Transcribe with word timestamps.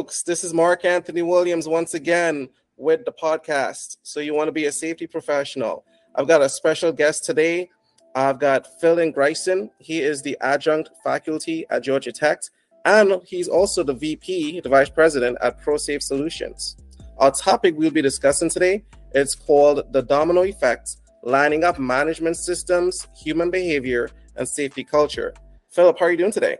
folks. 0.00 0.22
This 0.22 0.44
is 0.44 0.54
Mark 0.54 0.86
Anthony 0.86 1.20
Williams 1.20 1.68
once 1.68 1.92
again 1.92 2.48
with 2.78 3.04
the 3.04 3.12
podcast. 3.12 3.98
So, 4.02 4.20
you 4.20 4.32
want 4.32 4.48
to 4.48 4.52
be 4.52 4.64
a 4.64 4.72
safety 4.72 5.06
professional? 5.06 5.84
I've 6.14 6.26
got 6.26 6.40
a 6.40 6.48
special 6.48 6.90
guest 6.90 7.22
today. 7.24 7.68
I've 8.14 8.38
got 8.38 8.80
Phil 8.80 8.98
and 8.98 9.14
Ingryson. 9.14 9.68
He 9.78 10.00
is 10.00 10.22
the 10.22 10.38
adjunct 10.40 10.88
faculty 11.04 11.66
at 11.68 11.82
Georgia 11.82 12.12
Tech, 12.12 12.40
and 12.86 13.20
he's 13.26 13.46
also 13.46 13.82
the 13.82 13.92
VP, 13.92 14.60
the 14.60 14.70
vice 14.70 14.88
president 14.88 15.36
at 15.42 15.60
ProSafe 15.60 16.02
Solutions. 16.02 16.78
Our 17.18 17.30
topic 17.30 17.74
we'll 17.76 17.90
be 17.90 18.00
discussing 18.00 18.48
today 18.48 18.84
is 19.14 19.34
called 19.34 19.92
the 19.92 20.00
domino 20.00 20.44
effect, 20.44 20.96
lining 21.24 21.62
up 21.62 21.78
management 21.78 22.38
systems, 22.38 23.06
human 23.14 23.50
behavior, 23.50 24.08
and 24.36 24.48
safety 24.48 24.82
culture. 24.82 25.34
Philip, 25.68 25.98
how 25.98 26.06
are 26.06 26.10
you 26.10 26.16
doing 26.16 26.32
today? 26.32 26.56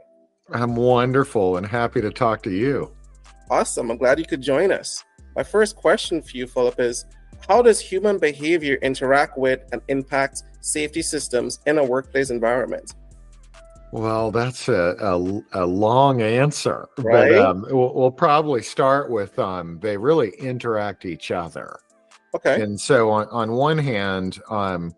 I'm 0.53 0.77
wonderful 0.77 1.57
and 1.57 1.67
happy 1.67 2.03
to 2.03 2.11
talk 2.11 2.43
to 2.43 2.51
you. 2.51 2.95
Awesome. 3.51 3.91
I'm 3.91 3.99
glad 3.99 4.19
you 4.19 4.25
could 4.25 4.41
join 4.41 4.71
us. 4.71 5.05
My 5.35 5.43
first 5.43 5.77
question 5.77 6.23
for 6.23 6.37
you, 6.37 6.47
Philip, 6.47 6.79
is 6.79 7.05
how 7.49 7.63
does 7.63 7.81
human 7.81 8.19
behavior 8.19 8.77
interact 8.77 9.37
with 9.37 9.61
and 9.73 9.83
impact 9.89 10.45
safety 10.61 11.03
systems 11.03 11.59
in 11.67 11.79
a 11.79 11.85
workplace 11.85 12.31
environment? 12.31 12.95
Well, 13.93 14.31
that's 14.31 14.69
a, 14.69 14.95
a, 15.01 15.43
a 15.53 15.67
long 15.67 16.23
answer, 16.23 16.89
right? 16.99 17.33
but 17.33 17.39
um, 17.39 17.67
we'll, 17.69 17.93
we'll, 17.93 18.13
probably 18.13 18.63
start 18.63 19.11
with 19.11 19.37
um, 19.41 19.81
they 19.81 19.97
really 19.97 20.31
interact 20.39 21.05
each 21.05 21.33
other. 21.33 21.81
Okay. 22.37 22.63
And 22.63 22.81
so, 22.81 23.11
on, 23.11 23.27
on 23.31 23.51
one 23.51 23.79
hand, 23.79 24.41
um, 24.49 24.95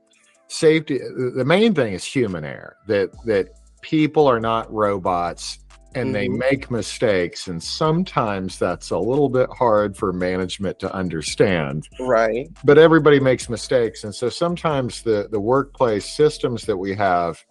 safety, 0.49 0.99
the 0.99 1.45
main 1.47 1.73
thing 1.73 1.95
is 1.95 2.05
human 2.05 2.45
error 2.45 2.77
that, 2.87 3.11
that 3.25 3.59
people 3.81 4.27
are 4.27 4.41
not 4.41 4.71
robots 4.71 5.59
and 5.95 6.07
mm-hmm. 6.07 6.13
they 6.13 6.29
make 6.29 6.71
mistakes 6.71 7.49
and 7.49 7.63
sometimes 7.63 8.59
that's 8.59 8.91
a 8.91 8.99
little 8.99 9.29
bit 9.29 9.49
hard 9.51 9.97
for 9.97 10.13
management 10.13 10.79
to 10.79 10.93
understand 10.95 11.89
right 12.01 12.49
but 12.65 12.79
everybody 12.79 13.21
makes 13.21 13.49
mistakes 13.49 14.05
and 14.05 14.15
so 14.15 14.29
sometimes 14.29 15.03
the 15.03 15.29
the 15.31 15.41
workplace 15.41 16.09
systems 16.09 16.65
that 16.65 16.77
we 16.77 16.95
have 16.95 17.43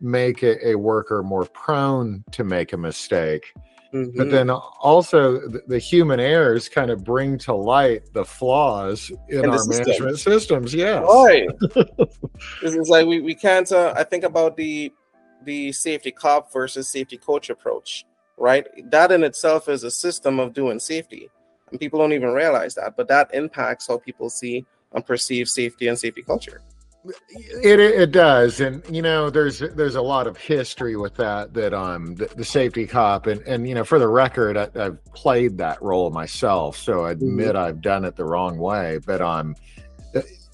make 0.00 0.42
a, 0.42 0.68
a 0.68 0.74
worker 0.74 1.22
more 1.22 1.44
prone 1.46 2.24
to 2.32 2.44
make 2.44 2.72
a 2.72 2.76
mistake 2.76 3.52
mm-hmm. 3.94 4.16
but 4.16 4.30
then 4.30 4.50
also 4.50 5.34
the, 5.48 5.62
the, 5.68 5.78
human 5.78 6.18
errors 6.18 6.68
kind 6.68 6.90
of 6.90 7.04
bring 7.04 7.38
to 7.38 7.54
light 7.54 8.02
the 8.12 8.24
flaws 8.24 9.12
in, 9.28 9.48
our 9.48 9.58
system. 9.58 9.84
management 9.86 10.18
systems 10.18 10.74
yes 10.74 11.04
right 11.06 11.46
it's 12.62 12.88
like 12.88 13.06
we, 13.06 13.20
we 13.20 13.34
can't 13.34 13.70
uh, 13.70 13.94
i 13.96 14.02
think 14.02 14.24
about 14.24 14.56
the 14.56 14.92
the 15.44 15.72
safety 15.72 16.10
cop 16.10 16.52
versus 16.52 16.88
safety 16.88 17.16
coach 17.16 17.50
approach, 17.50 18.04
right? 18.36 18.66
That 18.90 19.12
in 19.12 19.24
itself 19.24 19.68
is 19.68 19.84
a 19.84 19.90
system 19.90 20.40
of 20.40 20.52
doing 20.52 20.78
safety. 20.78 21.30
And 21.70 21.80
people 21.80 21.98
don't 21.98 22.12
even 22.12 22.30
realize 22.30 22.74
that, 22.74 22.96
but 22.96 23.08
that 23.08 23.34
impacts 23.34 23.88
how 23.88 23.98
people 23.98 24.28
see 24.28 24.66
and 24.92 25.04
perceive 25.04 25.48
safety 25.48 25.88
and 25.88 25.98
safety 25.98 26.22
culture. 26.22 26.60
It, 27.04 27.80
it 27.80 28.12
does, 28.12 28.60
and 28.60 28.84
you 28.88 29.02
know, 29.02 29.28
there's 29.28 29.58
there's 29.58 29.96
a 29.96 30.02
lot 30.02 30.28
of 30.28 30.36
history 30.36 30.94
with 30.94 31.16
that. 31.16 31.52
That 31.52 31.74
um, 31.74 32.14
the, 32.14 32.26
the 32.26 32.44
safety 32.44 32.86
cop, 32.86 33.26
and 33.26 33.40
and 33.40 33.68
you 33.68 33.74
know, 33.74 33.82
for 33.82 33.98
the 33.98 34.06
record, 34.06 34.56
I, 34.56 34.68
have 34.76 35.04
played 35.06 35.58
that 35.58 35.82
role 35.82 36.10
myself, 36.10 36.76
so 36.76 37.04
I 37.04 37.10
admit 37.10 37.48
mm-hmm. 37.48 37.56
I've 37.56 37.80
done 37.80 38.04
it 38.04 38.14
the 38.14 38.24
wrong 38.24 38.56
way. 38.56 39.00
But 39.04 39.20
um, 39.20 39.56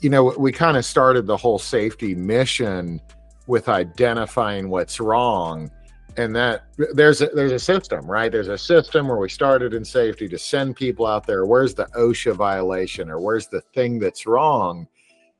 you 0.00 0.08
know, 0.08 0.34
we 0.38 0.52
kind 0.52 0.76
of 0.76 0.84
started 0.84 1.26
the 1.26 1.36
whole 1.36 1.58
safety 1.58 2.14
mission 2.14 3.00
with 3.48 3.68
identifying 3.68 4.68
what's 4.68 5.00
wrong. 5.00 5.70
And 6.16 6.34
that 6.36 6.64
there's 6.94 7.22
a, 7.22 7.28
there's 7.28 7.52
a 7.52 7.58
system 7.58 8.04
right? 8.04 8.30
There's 8.30 8.48
a 8.48 8.58
system 8.58 9.08
where 9.08 9.18
we 9.18 9.28
started 9.28 9.72
in 9.74 9.84
safety 9.84 10.28
to 10.28 10.38
send 10.38 10.76
people 10.76 11.06
out 11.06 11.26
there. 11.26 11.46
Where's 11.46 11.74
the 11.74 11.86
osha 11.96 12.34
violation 12.34 13.10
or 13.10 13.20
where's 13.20 13.46
the 13.48 13.60
thing 13.74 13.98
that's 13.98 14.26
wrong? 14.26 14.86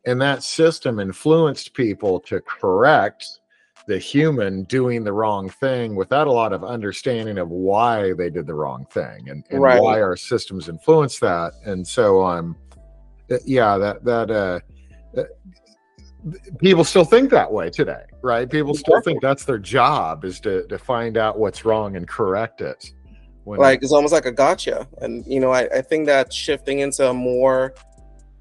And 0.07 0.21
that 0.21 0.43
system 0.43 1.01
influenced 1.01 1.75
people 1.75 2.21
to 2.21 2.41
correct 2.41 3.41
the 3.89 3.99
human 3.99 4.65
doing 4.65 5.03
the 5.03 5.13
wrong 5.13 5.49
thing 5.49 5.97
without 5.97 6.27
a 6.27 6.33
lot 6.33 6.53
of 6.53 6.63
understanding 6.63 7.39
of 7.39 7.49
why 7.49 8.13
they 8.13 8.31
did 8.31 8.47
the 8.47 8.55
wrong 8.55 8.87
thing 8.91 9.29
and, 9.31 9.45
and 9.51 9.63
right. 9.63 9.81
why 9.81 10.01
our 10.01 10.17
systems 10.17 10.69
influence 10.69 11.19
that. 11.19 11.53
And 11.65 11.87
so 11.87 12.25
um 12.25 12.57
yeah 13.45 13.77
that 13.77 14.05
that 14.05 14.31
uh 14.31 14.61
people 16.59 16.85
still 16.85 17.05
think 17.05 17.31
that 17.31 17.53
way 17.53 17.71
today, 17.71 18.05
right? 18.23 18.49
People 18.49 18.75
still 18.75 19.01
think 19.01 19.23
that's 19.23 19.45
their 19.45 19.59
job 19.59 20.25
is 20.25 20.41
to 20.41 20.67
to 20.67 20.79
find 20.79 21.17
out 21.17 21.39
what's 21.39 21.65
wrong 21.65 21.97
and 21.97 22.07
correct 22.07 22.61
it. 22.61 22.93
Like 23.47 23.83
it's 23.83 23.93
almost 23.93 24.13
like 24.13 24.27
a 24.27 24.33
gotcha. 24.33 24.87
And 25.01 25.25
you 25.27 25.41
know, 25.41 25.51
I, 25.51 25.69
I 25.77 25.81
think 25.81 26.07
that 26.07 26.33
shifting 26.33 26.81
into 26.81 27.09
a 27.09 27.15
more 27.15 27.75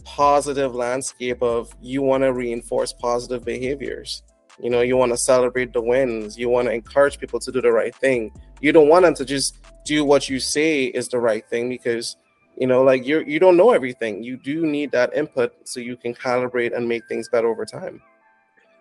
positive 0.04 0.76
landscape 0.76 1.42
of 1.42 1.74
you 1.82 2.02
want 2.02 2.24
to 2.24 2.34
reinforce 2.34 2.94
positive 2.94 3.46
behaviors. 3.46 4.24
You 4.60 4.70
know, 4.70 4.82
you 4.82 4.98
want 4.98 5.12
to 5.12 5.18
celebrate 5.18 5.72
the 5.72 5.82
wins. 5.82 6.38
You 6.38 6.50
want 6.50 6.68
to 6.68 6.74
encourage 6.74 7.20
people 7.20 7.40
to 7.42 7.52
do 7.52 7.62
the 7.62 7.72
right 7.72 7.94
thing. 7.96 8.32
You 8.60 8.72
don't 8.72 8.90
want 8.90 9.04
them 9.04 9.14
to 9.16 9.26
just 9.26 9.60
do 9.86 10.04
what 10.04 10.30
you 10.30 10.40
say 10.40 10.86
is 10.86 11.08
the 11.08 11.20
right 11.20 11.48
thing 11.48 11.70
because 11.70 12.18
you 12.58 12.68
know 12.68 12.84
like 12.84 13.06
you're 13.06 13.28
you 13.28 13.40
don't 13.40 13.58
know 13.58 13.72
everything. 13.72 14.24
You 14.24 14.38
do 14.38 14.66
need 14.66 14.92
that 14.92 15.14
input 15.16 15.54
so 15.64 15.80
you 15.80 15.96
can 15.96 16.14
calibrate 16.14 16.76
and 16.76 16.88
make 16.88 17.08
things 17.08 17.30
better 17.30 17.48
over 17.48 17.66
time. 17.66 18.02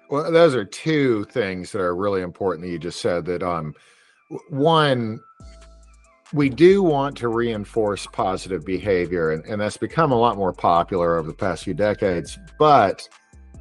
Well 0.09 0.31
those 0.32 0.54
are 0.54 0.64
two 0.64 1.25
things 1.25 1.72
that 1.72 1.81
are 1.81 1.94
really 1.94 2.22
important 2.22 2.64
that 2.66 2.72
you 2.72 2.78
just 2.78 3.00
said 3.00 3.25
that 3.26 3.42
um 3.42 3.75
one 4.48 5.20
we 6.32 6.48
do 6.48 6.82
want 6.82 7.16
to 7.16 7.28
reinforce 7.28 8.06
positive 8.09 8.64
behavior 8.64 9.31
and, 9.31 9.44
and 9.47 9.60
that's 9.60 9.76
become 9.76 10.10
a 10.10 10.19
lot 10.19 10.37
more 10.37 10.53
popular 10.53 11.16
over 11.16 11.28
the 11.28 11.37
past 11.37 11.64
few 11.64 11.75
decades 11.75 12.38
but 12.58 13.08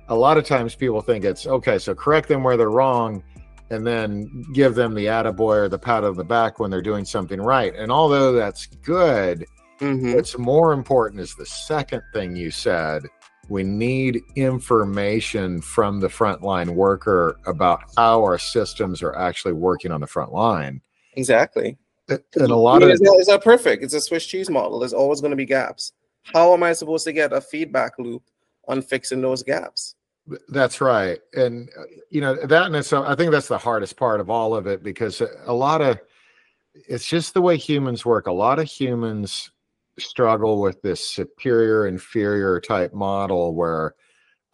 a 0.10 0.16
lot 0.16 0.38
of 0.38 0.46
times 0.46 0.74
people 0.74 1.02
think 1.02 1.24
it's 1.24 1.46
okay 1.46 1.78
so 1.78 1.94
correct 1.94 2.28
them 2.28 2.44
where 2.44 2.58
they're 2.58 2.72
wrong 2.72 3.24
and 3.70 3.86
then 3.86 4.44
give 4.54 4.74
them 4.74 4.96
the 4.96 5.06
attaboy 5.06 5.58
or 5.58 5.70
the 5.70 5.78
pat 5.78 6.04
on 6.04 6.16
the 6.16 6.24
back 6.24 6.60
when 6.60 6.72
they're 6.72 6.82
doing 6.82 7.06
something 7.06 7.40
right 7.40 7.76
and 7.76 7.92
although 7.92 8.32
that's 8.32 8.66
good 8.66 9.46
Mm-hmm. 9.80 10.14
What's 10.14 10.38
more 10.38 10.74
important 10.74 11.22
is 11.22 11.36
the 11.36 11.46
second 11.46 12.02
thing 12.14 12.36
you 12.36 12.52
said. 12.52 13.04
We 13.48 13.64
need 13.64 14.22
information 14.36 15.62
from 15.62 16.00
the 16.00 16.08
frontline 16.08 16.70
worker 16.72 17.38
about 17.46 17.82
how 17.96 18.22
our 18.22 18.40
systems 18.40 19.04
are 19.04 19.16
actually 19.16 19.54
working 19.54 19.92
on 19.92 20.02
the 20.02 20.08
front 20.08 20.34
line. 20.34 20.82
Exactly. 21.14 21.78
And 22.08 22.22
a 22.36 22.56
lot 22.56 22.84
of 22.84 22.90
it's 22.90 23.02
not, 23.02 23.18
it's 23.18 23.28
not 23.28 23.44
perfect. 23.44 23.84
It's 23.84 23.94
a 23.94 24.02
Swiss 24.02 24.26
cheese 24.26 24.50
model. 24.50 24.80
There's 24.80 24.94
always 24.94 25.22
going 25.22 25.32
to 25.32 25.38
be 25.38 25.46
gaps. 25.46 25.94
How 26.24 26.54
am 26.54 26.64
I 26.64 26.74
supposed 26.74 27.04
to 27.06 27.14
get 27.14 27.34
a 27.34 27.42
feedback 27.42 28.00
loop 28.00 28.24
on 28.68 28.82
fixing 28.82 29.22
those 29.22 29.44
gaps? 29.44 29.96
That's 30.50 30.82
right. 30.82 31.20
And 31.34 31.70
uh, 31.78 31.84
you 32.10 32.22
know 32.22 32.36
that 32.48 32.72
and 32.72 32.86
so 32.86 33.04
I 33.04 33.14
think 33.16 33.32
that's 33.32 33.48
the 33.48 33.60
hardest 33.60 33.96
part 33.96 34.20
of 34.20 34.30
all 34.30 34.56
of 34.56 34.66
it 34.66 34.82
because 34.82 35.22
a 35.46 35.54
lot 35.54 35.82
of 35.82 36.00
it's 36.74 37.08
just 37.08 37.34
the 37.34 37.42
way 37.42 37.58
humans 37.58 38.06
work. 38.06 38.26
A 38.26 38.32
lot 38.32 38.58
of 38.58 38.68
humans 38.68 39.52
struggle 40.00 40.62
with 40.62 40.82
this 40.82 41.10
superior 41.10 41.88
inferior 41.88 42.60
type 42.60 42.94
model 42.94 43.56
where 43.56 43.96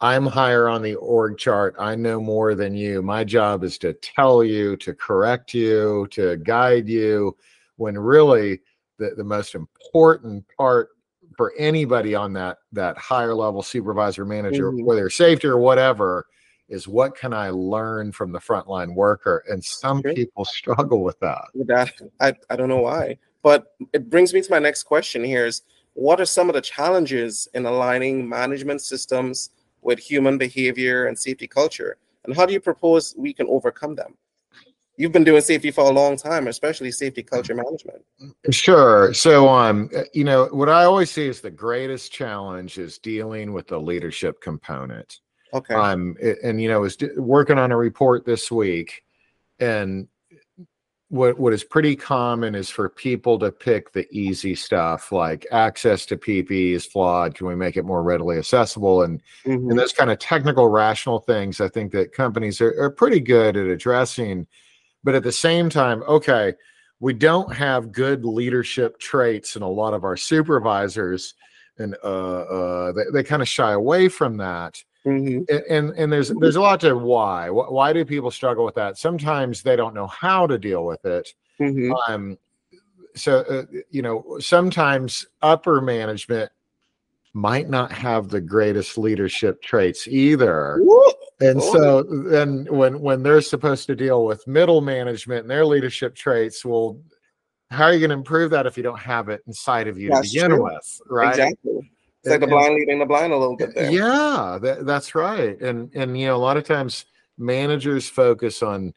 I'm 0.00 0.26
higher 0.26 0.68
on 0.68 0.82
the 0.82 0.96
org 0.96 1.38
chart. 1.38 1.76
I 1.78 1.94
know 1.94 2.20
more 2.20 2.54
than 2.56 2.74
you. 2.74 3.02
My 3.02 3.22
job 3.22 3.62
is 3.62 3.78
to 3.78 3.92
tell 3.94 4.42
you, 4.42 4.76
to 4.78 4.94
correct 4.94 5.54
you, 5.54 6.08
to 6.10 6.36
guide 6.38 6.88
you, 6.88 7.36
when 7.76 7.96
really 7.96 8.60
the, 8.98 9.14
the 9.16 9.24
most 9.24 9.54
important 9.54 10.44
part 10.56 10.90
for 11.36 11.52
anybody 11.56 12.14
on 12.14 12.32
that 12.34 12.58
that 12.72 12.98
higher 12.98 13.34
level 13.34 13.62
supervisor 13.62 14.24
manager, 14.24 14.72
mm-hmm. 14.72 14.84
whether 14.84 15.08
safety 15.08 15.46
or 15.46 15.58
whatever, 15.58 16.26
is 16.68 16.88
what 16.88 17.16
can 17.16 17.32
I 17.32 17.50
learn 17.50 18.12
from 18.12 18.32
the 18.32 18.40
frontline 18.40 18.94
worker? 18.94 19.44
And 19.48 19.64
some 19.64 20.02
sure. 20.02 20.14
people 20.14 20.44
struggle 20.44 21.02
with 21.02 21.18
that. 21.20 21.44
With 21.54 21.68
that, 21.68 21.92
I, 22.20 22.34
I 22.50 22.56
don't 22.56 22.68
know 22.68 22.80
why. 22.80 23.18
But 23.42 23.74
it 23.92 24.08
brings 24.08 24.32
me 24.32 24.40
to 24.40 24.50
my 24.50 24.58
next 24.58 24.84
question 24.84 25.24
here 25.24 25.46
is 25.46 25.62
what 25.94 26.20
are 26.20 26.26
some 26.26 26.48
of 26.48 26.54
the 26.54 26.60
challenges 26.60 27.48
in 27.54 27.66
aligning 27.66 28.28
management 28.28 28.80
systems 28.80 29.50
with 29.82 29.98
human 29.98 30.38
behavior 30.38 31.06
and 31.06 31.18
safety 31.18 31.46
culture? 31.46 31.96
And 32.24 32.34
how 32.34 32.46
do 32.46 32.52
you 32.52 32.60
propose 32.60 33.14
we 33.16 33.32
can 33.32 33.46
overcome 33.48 33.94
them? 33.94 34.16
You've 34.96 35.12
been 35.12 35.24
doing 35.24 35.40
safety 35.40 35.70
for 35.70 35.84
a 35.84 35.92
long 35.92 36.16
time, 36.16 36.46
especially 36.48 36.92
safety 36.92 37.22
culture 37.22 37.54
management. 37.54 38.04
Sure. 38.50 39.12
So, 39.14 39.48
um, 39.48 39.90
you 40.12 40.22
know, 40.22 40.46
what 40.46 40.68
I 40.68 40.84
always 40.84 41.10
see 41.10 41.26
is 41.26 41.40
the 41.40 41.50
greatest 41.50 42.12
challenge 42.12 42.78
is 42.78 42.98
dealing 42.98 43.52
with 43.52 43.66
the 43.66 43.80
leadership 43.80 44.40
component. 44.40 45.20
Okay. 45.54 45.74
Um, 45.74 46.16
and 46.42 46.60
you 46.60 46.68
know, 46.68 46.76
I 46.76 46.78
was 46.78 46.96
working 47.16 47.58
on 47.58 47.72
a 47.72 47.76
report 47.76 48.24
this 48.24 48.50
week, 48.50 49.02
and 49.58 50.08
what 51.12 51.38
what 51.38 51.52
is 51.52 51.62
pretty 51.62 51.94
common 51.94 52.54
is 52.54 52.70
for 52.70 52.88
people 52.88 53.38
to 53.38 53.52
pick 53.52 53.92
the 53.92 54.08
easy 54.10 54.54
stuff 54.54 55.12
like 55.12 55.46
access 55.52 56.06
to 56.06 56.16
PPE 56.16 56.72
is 56.72 56.86
flawed. 56.86 57.34
Can 57.34 57.46
we 57.46 57.54
make 57.54 57.76
it 57.76 57.84
more 57.84 58.02
readily 58.02 58.38
accessible? 58.38 59.02
And 59.02 59.22
mm-hmm. 59.44 59.70
and 59.70 59.78
those 59.78 59.92
kind 59.92 60.10
of 60.10 60.18
technical, 60.18 60.68
rational 60.68 61.18
things. 61.18 61.60
I 61.60 61.68
think 61.68 61.92
that 61.92 62.14
companies 62.14 62.62
are, 62.62 62.74
are 62.82 62.90
pretty 62.90 63.20
good 63.20 63.58
at 63.58 63.66
addressing. 63.66 64.46
But 65.04 65.14
at 65.14 65.22
the 65.22 65.32
same 65.32 65.68
time, 65.68 66.02
okay, 66.04 66.54
we 66.98 67.12
don't 67.12 67.54
have 67.54 67.92
good 67.92 68.24
leadership 68.24 68.98
traits 68.98 69.54
in 69.54 69.60
a 69.60 69.68
lot 69.68 69.92
of 69.92 70.04
our 70.04 70.16
supervisors 70.16 71.34
and 71.78 71.94
uh, 72.02 72.06
uh, 72.06 72.92
they, 72.92 73.02
they 73.12 73.22
kind 73.22 73.42
of 73.42 73.48
shy 73.48 73.72
away 73.72 74.08
from 74.08 74.38
that 74.38 74.82
Mhm. 75.06 75.44
and, 75.48 75.64
and 75.68 75.90
and 75.98 76.12
there's 76.12 76.28
there's 76.40 76.56
a 76.56 76.60
lot 76.60 76.80
to 76.80 76.94
why 76.94 77.50
why 77.50 77.66
why 77.68 77.92
do 77.92 78.04
people 78.04 78.30
struggle 78.30 78.64
with 78.64 78.76
that 78.76 78.96
sometimes 78.98 79.62
they 79.62 79.74
don't 79.76 79.94
know 79.94 80.06
how 80.06 80.46
to 80.46 80.58
deal 80.58 80.84
with 80.84 81.04
it 81.04 81.34
Mhm. 81.60 81.94
um 82.08 82.38
so 83.16 83.40
uh, 83.40 83.64
you 83.90 84.02
know 84.02 84.36
sometimes 84.38 85.26
upper 85.42 85.80
management 85.80 86.50
might 87.34 87.68
not 87.68 87.90
have 87.90 88.28
the 88.28 88.40
greatest 88.40 88.96
leadership 88.96 89.60
traits 89.62 90.06
either 90.06 90.78
Woo! 90.82 91.02
and 91.40 91.60
Oh. 91.60 91.72
so 91.72 92.02
then 92.02 92.66
when 92.70 93.00
when 93.00 93.22
they're 93.24 93.40
supposed 93.40 93.86
to 93.88 93.96
deal 93.96 94.24
with 94.24 94.46
middle 94.46 94.80
management 94.80 95.40
and 95.42 95.50
their 95.50 95.66
leadership 95.66 96.14
traits 96.14 96.64
well 96.64 97.00
how 97.70 97.84
are 97.84 97.92
you 97.92 97.98
going 98.00 98.10
to 98.10 98.16
improve 98.16 98.50
that 98.52 98.66
if 98.66 98.76
you 98.76 98.82
don't 98.82 99.00
have 99.00 99.28
it 99.30 99.40
inside 99.48 99.88
of 99.88 99.98
you 99.98 100.10
That's 100.10 100.28
to 100.30 100.34
begin 100.34 100.50
true. 100.52 100.64
with 100.64 101.00
right 101.08 101.30
Exactly. 101.30 101.90
It's 102.24 102.30
like 102.30 102.40
the 102.40 102.44
And- 102.46 102.52
and- 102.52 102.60
blind 102.60 102.74
leading 102.74 102.98
the 102.98 103.06
blind 103.06 103.32
a 103.32 103.36
little 103.36 103.56
bit 103.56 103.74
there. 103.74 103.90
yeah, 103.90 104.58
that, 104.62 104.86
that's 104.86 105.14
right. 105.14 105.60
And 105.60 105.90
and 105.94 106.18
you 106.18 106.26
know, 106.26 106.36
a 106.36 106.38
lot 106.38 106.56
of 106.56 106.64
times 106.64 107.04
managers 107.38 108.08
focus 108.08 108.62
on 108.62 108.94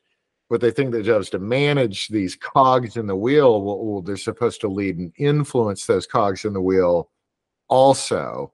what 0.49 0.61
they 0.61 0.69
think 0.69 0.91
their 0.91 1.01
job 1.01 1.21
is 1.21 1.29
to 1.31 1.39
manage 1.39 2.07
these 2.09 2.35
cogs 2.35 2.97
in 2.97 3.07
the 3.07 3.15
wheel. 3.15 3.63
Well, 3.63 3.83
well, 3.83 4.01
they're 4.01 4.15
supposed 4.17 4.61
to 4.61 4.67
lead 4.67 4.97
and 4.97 5.11
influence 5.17 5.85
those 5.87 6.05
cogs 6.05 6.45
in 6.45 6.53
the 6.53 6.61
wheel 6.61 7.09
also. 7.67 8.51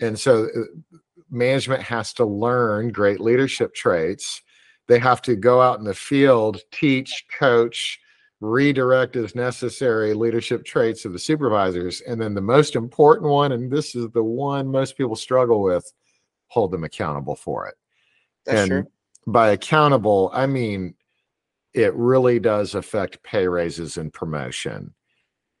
And 0.00 0.18
so 0.18 0.44
uh, 0.44 0.96
management 1.30 1.82
has 1.82 2.12
to 2.14 2.24
learn 2.24 2.90
great 2.90 3.20
leadership 3.20 3.74
traits. 3.74 4.40
They 4.86 4.98
have 5.00 5.20
to 5.22 5.34
go 5.34 5.60
out 5.60 5.78
in 5.78 5.84
the 5.84 5.94
field, 5.94 6.60
teach, 6.70 7.24
coach, 7.36 7.98
redirect 8.42 9.14
as 9.16 9.34
necessary 9.34 10.12
leadership 10.14 10.64
traits 10.64 11.04
of 11.04 11.12
the 11.12 11.18
supervisors. 11.18 12.00
And 12.02 12.20
then 12.20 12.34
the 12.34 12.40
most 12.40 12.74
important 12.76 13.30
one, 13.30 13.52
and 13.52 13.70
this 13.70 13.94
is 13.94 14.10
the 14.10 14.22
one 14.22 14.66
most 14.66 14.96
people 14.98 15.16
struggle 15.16 15.62
with, 15.62 15.90
hold 16.48 16.72
them 16.72 16.84
accountable 16.84 17.36
for 17.36 17.66
it. 17.68 17.74
That's 18.44 18.60
and 18.62 18.70
true. 18.70 18.86
by 19.28 19.50
accountable, 19.52 20.30
I 20.34 20.46
mean 20.46 20.94
it 21.72 21.94
really 21.94 22.38
does 22.38 22.74
affect 22.74 23.22
pay 23.22 23.46
raises 23.48 23.96
and 23.96 24.12
promotion. 24.12 24.92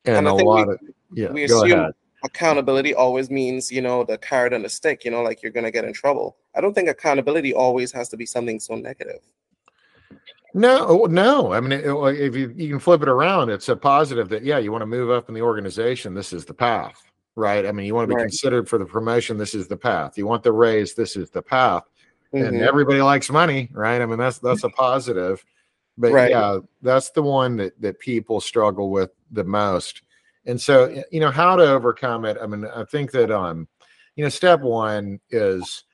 And, 0.04 0.16
And 0.16 0.26
a 0.26 0.30
think 0.30 0.40
we- 0.40 0.46
lot 0.46 0.68
of 0.68 0.78
yeah, 1.14 1.30
we 1.30 1.46
go 1.46 1.62
assume 1.64 1.78
ahead. 1.78 1.92
accountability 2.24 2.94
always 2.94 3.30
means 3.30 3.70
you 3.70 3.80
know 3.80 4.02
the 4.04 4.18
carrot 4.18 4.52
and 4.52 4.64
the 4.64 4.68
stick 4.68 5.04
you 5.04 5.10
know 5.10 5.22
like 5.22 5.42
you're 5.42 5.52
gonna 5.52 5.70
get 5.70 5.84
in 5.84 5.92
trouble 5.92 6.36
i 6.54 6.60
don't 6.60 6.72
think 6.74 6.88
accountability 6.88 7.52
always 7.54 7.92
has 7.92 8.08
to 8.08 8.16
be 8.16 8.24
something 8.26 8.58
so 8.58 8.74
negative 8.74 9.20
No, 10.54 11.06
no. 11.06 11.52
I 11.52 11.60
mean, 11.60 11.72
it- 11.72 11.84
if 11.86 12.36
you 12.36 12.52
you 12.56 12.68
can 12.68 12.78
flip 12.78 13.02
it 13.02 13.08
around, 13.08 13.50
it's 13.50 13.68
a 13.68 13.76
positive 13.76 14.28
that 14.30 14.42
yeah, 14.44 14.58
you 14.58 14.70
want 14.70 14.82
to 14.82 14.86
move 14.86 15.10
up 15.10 15.28
in 15.28 15.34
the 15.34 15.40
organization. 15.42 16.14
This 16.14 16.32
is 16.32 16.44
the 16.44 16.54
path, 16.54 17.02
right? 17.36 17.64
I 17.64 17.72
mean, 17.72 17.86
you 17.86 17.94
want 17.94 18.04
to 18.04 18.14
be 18.14 18.14
Right. 18.16 18.22
considered 18.28 18.68
for 18.68 18.78
the 18.78 18.84
promotion. 18.84 19.38
This 19.38 19.54
is 19.54 19.66
the 19.68 19.76
path. 19.76 20.18
You 20.18 20.26
want 20.26 20.42
the 20.42 20.52
raise. 20.52 20.94
This 20.94 21.16
is 21.16 21.30
the 21.30 21.42
path. 21.42 21.84
And 22.34 22.54
Mhm. 22.54 22.66
everybody 22.66 23.00
likes 23.02 23.30
money, 23.30 23.70
right? 23.72 24.00
I 24.00 24.06
mean, 24.06 24.18
that's 24.18 24.38
that's 24.38 24.64
a 24.64 24.70
positive. 24.70 25.44
But 25.98 26.12
Right. 26.12 26.30
yeah, 26.30 26.58
that's 26.82 27.10
the 27.10 27.22
one 27.22 27.56
that 27.56 27.80
that 27.80 27.98
people 27.98 28.40
struggle 28.40 28.90
with 28.90 29.10
the 29.30 29.44
most. 29.44 30.02
And 30.44 30.60
so, 30.60 31.02
you 31.10 31.20
know, 31.20 31.30
how 31.30 31.56
to 31.56 31.62
overcome 31.62 32.24
it. 32.24 32.36
I 32.42 32.46
mean, 32.46 32.66
I 32.66 32.84
think 32.84 33.10
that 33.12 33.30
um, 33.30 33.68
you 34.16 34.24
know, 34.24 34.28
step 34.30 34.60
one 34.60 35.20
is 35.30 35.84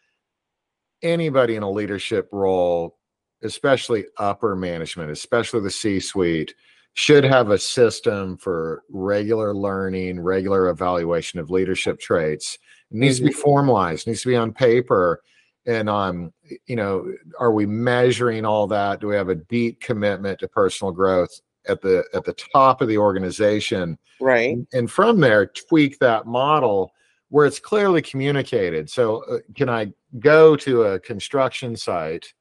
anybody 1.03 1.55
in 1.57 1.63
a 1.63 1.71
leadership 1.71 2.29
role 2.33 2.98
especially 3.43 4.07
upper 4.19 4.57
management, 4.57 5.11
especially 5.11 5.61
the 5.61 5.71
C 5.71 6.01
suite, 6.01 6.55
should 6.95 7.25
have 7.25 7.51
a 7.51 7.59
system 7.59 8.37
for 8.37 8.83
regular 8.91 9.55
learning, 9.55 10.21
regular 10.21 10.69
evaluation 10.69 11.39
of 11.39 11.51
leadership 11.51 12.01
traits. 12.01 12.59
It 12.91 12.97
needs 12.97 13.19
to 13.19 13.27
be 13.27 13.33
formalized, 13.33 14.07
needs 14.07 14.23
to 14.23 14.29
be 14.29 14.37
on 14.37 14.53
paper. 14.53 15.23
And 15.67 15.89
um, 15.89 16.33
you 16.67 16.77
know, 16.77 17.13
are 17.39 17.53
we 17.53 17.67
measuring 17.67 18.45
all 18.45 18.67
that? 18.69 19.01
Do 19.01 19.09
we 19.09 19.17
have 19.17 19.29
a 19.29 19.35
deep 19.35 19.81
commitment 19.81 20.41
to 20.41 20.49
personal 20.49 20.93
growth 20.93 21.41
at 21.69 21.81
the 21.83 22.05
at 22.15 22.25
the 22.25 22.35
top 22.53 22.81
of 22.81 22.89
the 22.89 22.99
organization? 22.99 23.99
right 24.21 24.57
and 24.73 24.91
from 24.91 25.21
there 25.21 25.47
tweak 25.47 25.99
that 25.99 26.27
model 26.27 26.93
where 27.31 27.47
it's 27.47 27.61
clearly 27.61 28.03
communicated 28.03 28.89
so 28.89 29.23
uh, 29.25 29.39
can 29.55 29.69
i 29.69 29.91
go 30.19 30.57
to 30.57 30.85
a 30.85 31.01
construction 31.01 31.77
site 31.77 32.33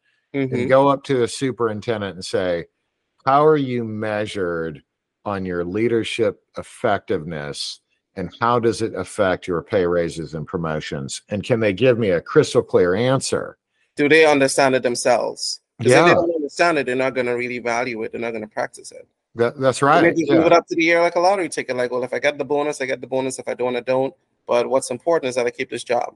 Mhm. 0.45 0.53
and 0.53 0.69
go 0.69 0.87
up 0.87 1.03
to 1.05 1.23
a 1.23 1.27
superintendent 1.27 2.15
and 2.15 2.25
say 2.25 2.65
how 3.25 3.45
are 3.45 3.57
you 3.57 3.83
measured 3.83 4.83
on 5.25 5.45
your 5.45 5.63
leadership 5.65 6.41
effectiveness 6.57 7.81
and 8.15 8.33
how 8.39 8.59
does 8.59 8.81
it 8.81 8.93
affect 8.95 9.47
your 9.47 9.61
pay 9.61 9.85
raises 9.85 10.33
and 10.33 10.47
promotions? 10.47 11.21
And 11.29 11.43
can 11.43 11.59
they 11.59 11.73
give 11.73 11.99
me 11.99 12.09
a 12.11 12.21
crystal 12.21 12.63
clear 12.63 12.95
answer? 12.95 13.57
Do 13.95 14.07
they 14.09 14.25
understand 14.25 14.75
it 14.75 14.83
themselves? 14.83 15.61
'Cause 15.79 15.87
if 15.87 15.91
Yeah. 15.91 16.05
they 16.07 16.13
don't 16.15 16.35
understand 16.35 16.79
it 16.79 16.85
they're 16.87 16.95
not 16.95 17.13
going 17.13 17.27
to 17.27 17.33
really 17.33 17.59
value 17.59 18.01
it. 18.03 18.11
They're 18.11 18.21
not 18.21 18.31
going 18.31 18.41
to 18.41 18.47
practice 18.49 18.91
it. 18.91 19.07
That, 19.35 19.59
that's 19.59 19.81
They 19.81 19.85
right. 19.87 20.01
may 20.03 20.11
just 20.13 20.31
yeah. 20.31 20.37
move 20.37 20.47
it 20.47 20.53
up 20.53 20.65
to 20.67 20.75
the 20.75 20.91
air 20.91 21.01
like 21.01 21.15
a 21.15 21.19
lottery 21.19 21.47
ticket 21.49 21.75
like 21.75 21.91
well 21.91 22.03
if 22.03 22.11
i 22.11 22.17
get 22.17 22.39
the 22.39 22.45
bonus 22.45 22.81
i 22.81 22.87
get 22.87 23.01
the 23.01 23.07
bonus. 23.07 23.37
If 23.37 23.47
i 23.47 23.53
don't 23.53 23.75
i 23.75 23.81
don't. 23.81 24.13
But 24.47 24.67
what's 24.67 24.89
important 24.89 25.29
is 25.29 25.35
that 25.35 25.45
i 25.45 25.51
keep 25.51 25.69
this 25.69 25.83
job. 25.83 26.15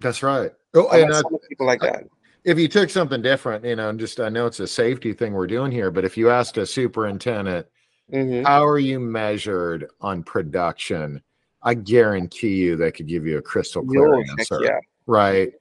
That's 0.00 0.22
right. 0.22 0.52
Oh, 0.74 0.86
I 0.88 0.98
and 0.98 1.10
know 1.10 1.18
I- 1.18 1.48
people 1.48 1.66
like 1.66 1.80
that 1.80 2.04
if 2.44 2.58
you 2.58 2.68
took 2.68 2.90
something 2.90 3.22
different, 3.22 3.64
you 3.64 3.76
know, 3.76 3.88
and 3.90 3.98
just 3.98 4.20
I 4.20 4.28
know 4.28 4.46
it's 4.46 4.60
a 4.60 4.66
safety 4.66 5.12
thing 5.12 5.32
we're 5.32 5.46
doing 5.46 5.72
here, 5.72 5.90
but 5.90 6.04
if 6.04 6.16
you 6.16 6.30
asked 6.30 6.56
a 6.58 6.66
superintendent, 6.66 7.66
Mhm. 8.12 8.44
how 8.44 8.64
are 8.64 8.78
you 8.78 8.98
measured 9.00 9.88
on 10.00 10.22
production? 10.22 11.22
I 11.62 11.74
guarantee 11.74 12.54
you 12.56 12.76
they 12.76 12.92
could 12.92 13.06
give 13.06 13.26
you 13.26 13.38
a 13.38 13.42
crystal 13.42 13.84
clear 13.84 14.14
answer, 14.14 14.60
yeah 14.62 14.78
right? 15.06 15.52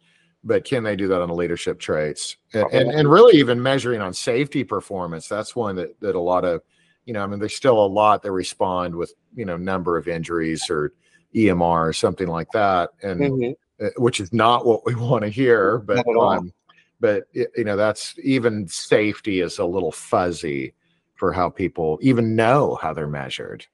But 0.43 0.63
can 0.63 0.83
they 0.83 0.95
do 0.95 1.07
that 1.07 1.21
on 1.21 1.29
the 1.29 1.33
leadership 1.35 1.79
traits 1.79 2.37
and, 2.53 2.61
Probably 2.61 2.79
and 2.79 2.91
and 2.91 3.09
really 3.09 3.37
even 3.37 3.61
measuring 3.61 4.01
on 4.01 4.13
safety 4.13 4.63
performance? 4.63 5.27
That's 5.27 5.55
one 5.55 5.75
that 5.77 5.99
that 6.01 6.15
a 6.15 6.19
lot 6.19 6.45
of 6.45 6.61
you 7.05 7.13
know, 7.13 7.23
I 7.23 7.27
mean, 7.27 7.39
there's 7.39 7.55
still 7.55 7.83
a 7.83 7.87
lot 7.87 8.21
that 8.23 8.31
respond 8.31 8.93
with 8.93 9.13
you 9.35 9.45
know 9.45 9.57
number 9.57 9.97
of 9.97 10.07
injuries 10.07 10.69
or 10.69 10.93
EMR 11.33 11.87
or 11.87 11.93
something 11.93 12.27
like 12.27 12.51
that, 12.51 12.91
and 13.01 13.19
Mhm. 13.21 13.55
uh, 13.81 13.89
which 13.97 14.19
is 14.19 14.31
not 14.33 14.65
what 14.65 14.85
we 14.85 14.93
want 14.95 15.23
to 15.23 15.29
hear. 15.29 15.79
But 15.79 15.95
Not 15.97 16.07
at 16.09 16.15
all. 16.15 16.29
um, 16.33 16.53
but 16.99 17.23
y- 17.35 17.45
you 17.55 17.63
know, 17.63 17.75
that's 17.75 18.15
even 18.23 18.67
safety 18.67 19.41
is 19.41 19.59
a 19.59 19.65
little 19.65 19.91
fuzzy 19.91 20.73
for 21.15 21.31
how 21.31 21.49
people 21.49 21.97
even 22.01 22.35
know 22.35 22.77
how 22.81 22.93
they're 22.93 23.07
measured. 23.07 23.65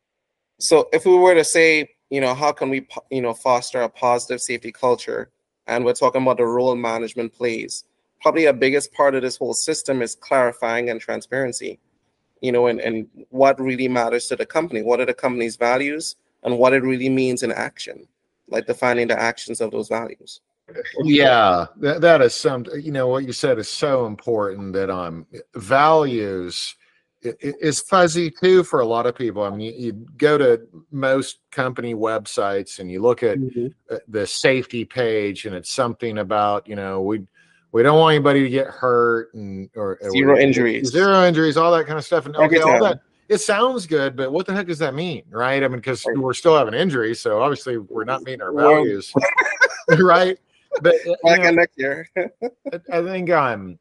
So 0.60 0.88
if 0.94 1.06
we 1.06 1.18
were 1.18 1.36
to 1.36 1.44
say, 1.44 1.96
you 2.10 2.22
know, 2.22 2.34
how 2.34 2.52
can 2.52 2.70
we, 2.70 2.88
you 3.10 3.22
know, 3.22 3.34
foster 3.34 3.82
a 3.82 3.90
positive 3.90 4.40
safety 4.40 4.72
culture, 4.72 5.30
and 5.68 5.84
we're 5.84 5.94
talking 5.94 6.22
about 6.22 6.38
the 6.38 6.46
role 6.46 6.76
management 6.76 7.34
plays, 7.34 7.86
probably 8.22 8.46
a 8.46 8.54
biggest 8.54 8.94
part 8.94 9.16
of 9.16 9.22
this 9.22 9.38
whole 9.38 9.54
system 9.54 10.02
is 10.02 10.16
clarifying 10.16 10.90
and 10.90 11.02
transparency, 11.02 11.80
you 12.42 12.52
know, 12.52 12.68
and, 12.68 12.80
and 12.80 13.08
what 13.30 13.60
really 13.60 13.88
matters 13.88 14.28
to 14.28 14.36
the 14.36 14.46
company, 14.46 14.82
what 14.82 15.00
are 15.00 15.06
the 15.06 15.14
company's 15.14 15.56
values, 15.56 16.16
and 16.44 16.58
what 16.58 16.74
it 16.74 16.84
really 16.84 17.10
means 17.10 17.44
in 17.44 17.52
action, 17.52 18.08
like 18.48 18.68
defining 18.68 19.08
the 19.08 19.20
actions 19.20 19.60
of 19.60 19.72
those 19.72 19.90
values. 19.90 20.42
Yeah, 21.04 21.66
that, 21.78 22.02
that 22.02 22.22
is 22.22 22.34
some. 22.34 22.66
You 22.80 22.92
know 22.92 23.08
what 23.08 23.26
you 23.26 23.34
said 23.34 23.60
is 23.60 23.70
so 23.70 24.06
important 24.06 24.74
that 24.74 24.90
um 24.90 25.26
values 25.56 26.76
i- 27.26 27.30
i- 27.30 27.54
is 27.62 27.82
fuzzy 27.82 28.32
too 28.32 28.64
for 28.64 28.80
a 28.80 28.86
lot 28.86 29.06
of 29.06 29.16
people. 29.16 29.44
I 29.44 29.50
mean, 29.50 29.60
you, 29.62 29.72
you 29.74 29.94
go 30.18 30.38
to 30.38 30.62
most 30.92 31.40
company 31.52 31.94
websites 31.96 32.80
and 32.80 32.90
you 32.90 33.02
look 33.02 33.24
at 33.24 33.38
uh, 33.92 33.98
the 34.08 34.26
safety 34.26 34.86
page 34.86 35.46
and 35.46 35.56
it's 35.56 35.72
something 35.74 36.20
about 36.20 36.68
you 36.68 36.76
know 36.76 37.02
we 37.02 37.24
we 37.72 37.84
don't 37.84 38.00
want 38.00 38.16
anybody 38.16 38.44
to 38.44 38.50
get 38.50 38.68
hurt 38.68 39.34
and 39.34 39.70
or 39.76 39.98
or 40.02 40.12
Zero 40.12 40.36
we- 40.36 40.44
injuries. 40.44 40.90
zero 40.92 41.26
injuries 41.26 41.58
all 41.58 41.72
that 41.74 41.86
kind 41.88 41.98
of 42.00 42.06
stuff. 42.06 42.26
And 42.26 42.36
okay 42.38 42.60
all 42.62 42.82
that 42.84 43.00
it 43.30 43.38
sounds 43.40 43.86
good 43.88 44.16
but 44.16 44.32
what 44.32 44.46
the 44.46 44.54
heck 44.54 44.68
does 44.68 44.80
that 44.80 44.94
mean 44.94 45.24
right? 45.30 45.64
I 45.64 45.68
mean 45.68 45.78
because 45.78 46.06
we're 46.16 46.34
still 46.34 46.58
having 46.58 46.74
injuries 46.74 47.20
so 47.20 47.42
obviously 47.42 47.78
we're 47.78 48.04
not 48.06 48.24
meeting 48.24 48.42
our 48.42 48.54
values. 48.54 49.12
Right 50.00 50.38
but 50.82 50.96
uh, 51.08 51.16
Back 51.24 51.42
know, 51.44 51.52
next 51.52 51.78
year. 51.78 52.08
I- 52.92 53.04
think 53.04 53.30
um, 53.30 53.80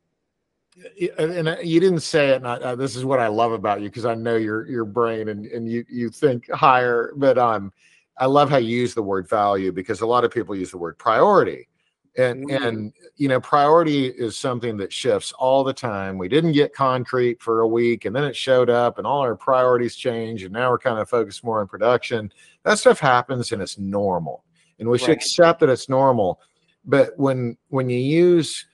and 1.18 1.49
uh, 1.49 1.56
you 1.62 1.80
didn't 1.80 2.00
say 2.00 2.30
it. 2.30 2.37
And 2.37 2.49
I, 2.49 2.54
uh, 2.54 2.75
this 2.75 2.96
is 2.96 3.04
what 3.04 3.20
I 3.20 3.26
love 3.26 3.52
about 3.52 3.80
you 3.80 3.88
because 3.88 4.06
I 4.06 4.14
know 4.14 4.37
your 4.37 4.66
your 4.66 4.84
brain 4.84 5.28
and 5.28 5.46
and 5.46 5.70
you 5.70 5.84
you 5.88 6.11
think 6.11 6.50
higher. 6.50 7.12
But 7.16 7.38
um, 7.38 7.72
I 8.18 8.26
love 8.26 8.50
how 8.50 8.56
you 8.56 8.76
use 8.76 8.94
the 8.94 9.02
word 9.02 9.28
value 9.28 9.72
because 9.72 10.00
a 10.00 10.06
lot 10.06 10.25
of 10.25 10.30
people 10.30 10.54
use 10.54 10.70
the 10.70 10.78
word 10.78 10.99
priority, 10.99 11.68
and 12.16 12.49
Mm. 12.49 12.66
and 12.66 12.92
you 13.16 13.28
know 13.28 13.40
priority 13.40 14.06
is 14.06 14.37
something 14.37 14.76
that 14.78 14.92
shifts 14.92 15.32
all 15.32 15.62
the 15.62 15.75
time. 15.75 16.16
We 16.18 16.28
didn't 16.28 16.52
get 16.52 16.75
concrete 16.75 17.42
for 17.42 17.61
a 17.61 17.68
week, 17.68 18.04
and 18.06 18.14
then 18.16 18.25
it 18.25 18.37
showed 18.37 18.70
up, 18.70 18.99
and 18.99 19.06
all 19.06 19.20
our 19.20 19.37
priorities 19.37 19.96
change, 19.96 20.42
and 20.42 20.52
now 20.52 20.70
we're 20.70 20.78
kind 20.78 20.99
of 20.99 21.08
focused 21.08 21.44
more 21.44 21.61
on 21.61 21.68
production. 21.68 22.32
That 22.64 22.78
stuff 22.78 22.99
happens, 22.99 23.52
and 23.52 23.61
it's 23.61 23.78
normal, 23.78 24.44
and 24.78 24.88
we 24.88 24.99
should 24.99 25.11
accept 25.11 25.61
that 25.61 25.68
it's 25.68 25.88
normal 25.88 26.40
but 26.85 27.12
when 27.17 27.57
when 27.69 27.89
you 27.89 27.99
use 27.99 28.67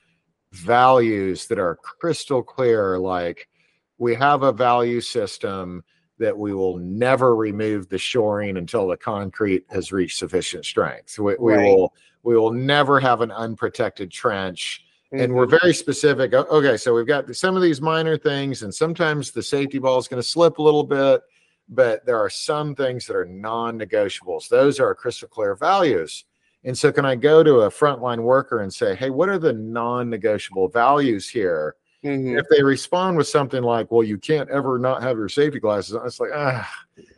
values 0.51 1.45
that 1.47 1.59
are 1.59 1.75
crystal 1.75 2.41
clear 2.41 2.97
like 2.97 3.47
we 3.97 4.15
have 4.15 4.43
a 4.43 4.51
value 4.51 4.99
system 5.01 5.83
that 6.17 6.37
we 6.37 6.53
will 6.53 6.77
never 6.77 7.35
remove 7.35 7.87
the 7.87 7.97
shoring 7.97 8.57
until 8.57 8.87
the 8.87 8.97
concrete 8.97 9.63
has 9.69 9.91
reached 9.91 10.17
sufficient 10.17 10.65
strength. 10.65 11.17
We, 11.17 11.35
we 11.39 11.53
Right. 11.53 11.65
will 11.65 11.93
we 12.23 12.37
will 12.37 12.51
never 12.51 12.99
have 12.99 13.21
an 13.21 13.31
unprotected 13.31 14.11
trench. 14.11 14.83
And 15.11 15.33
we're 15.33 15.47
Mhm. 15.47 15.59
very 15.61 15.73
specific. 15.73 16.33
Okay, 16.33 16.77
so 16.77 16.93
we've 16.93 17.07
got 17.07 17.33
some 17.35 17.55
of 17.55 17.61
these 17.61 17.81
minor 17.81 18.17
things, 18.17 18.61
and 18.61 18.73
sometimes 18.75 19.31
the 19.31 19.41
safety 19.41 19.79
ball 19.79 19.97
is 19.97 20.07
going 20.07 20.21
to 20.21 20.27
slip 20.27 20.57
a 20.59 20.61
little 20.61 20.83
bit, 20.83 21.21
but 21.69 22.05
there 22.05 22.17
are 22.17 22.29
some 22.29 22.75
things 22.75 23.07
that 23.07 23.15
are 23.15 23.25
non-negotiables. 23.25 24.49
Those 24.49 24.79
are 24.79 24.93
crystal 24.93 25.27
clear 25.29 25.55
values. 25.55 26.25
And 26.63 26.77
so, 26.77 26.91
can 26.91 27.05
I 27.05 27.15
go 27.15 27.41
to 27.43 27.61
a 27.61 27.69
frontline 27.69 28.19
worker 28.19 28.59
and 28.59 28.73
say, 28.73 28.95
"Hey, 28.95 29.09
what 29.09 29.29
are 29.29 29.39
the 29.39 29.53
non-negotiable 29.53 30.67
values 30.69 31.29
here?" 31.29 31.75
Mhm. 32.03 32.37
if 32.39 32.45
they 32.49 32.63
respond 32.63 33.17
with 33.17 33.27
something 33.27 33.63
like, 33.63 33.91
"Well, 33.91 34.03
you 34.03 34.17
can't 34.17 34.49
ever 34.49 34.77
not 34.77 35.01
have 35.01 35.17
your 35.17 35.29
safety 35.29 35.59
glasses," 35.59 35.95
on," 35.95 36.05
it's 36.05 36.19
like, 36.19 36.31
ah. 36.33 36.69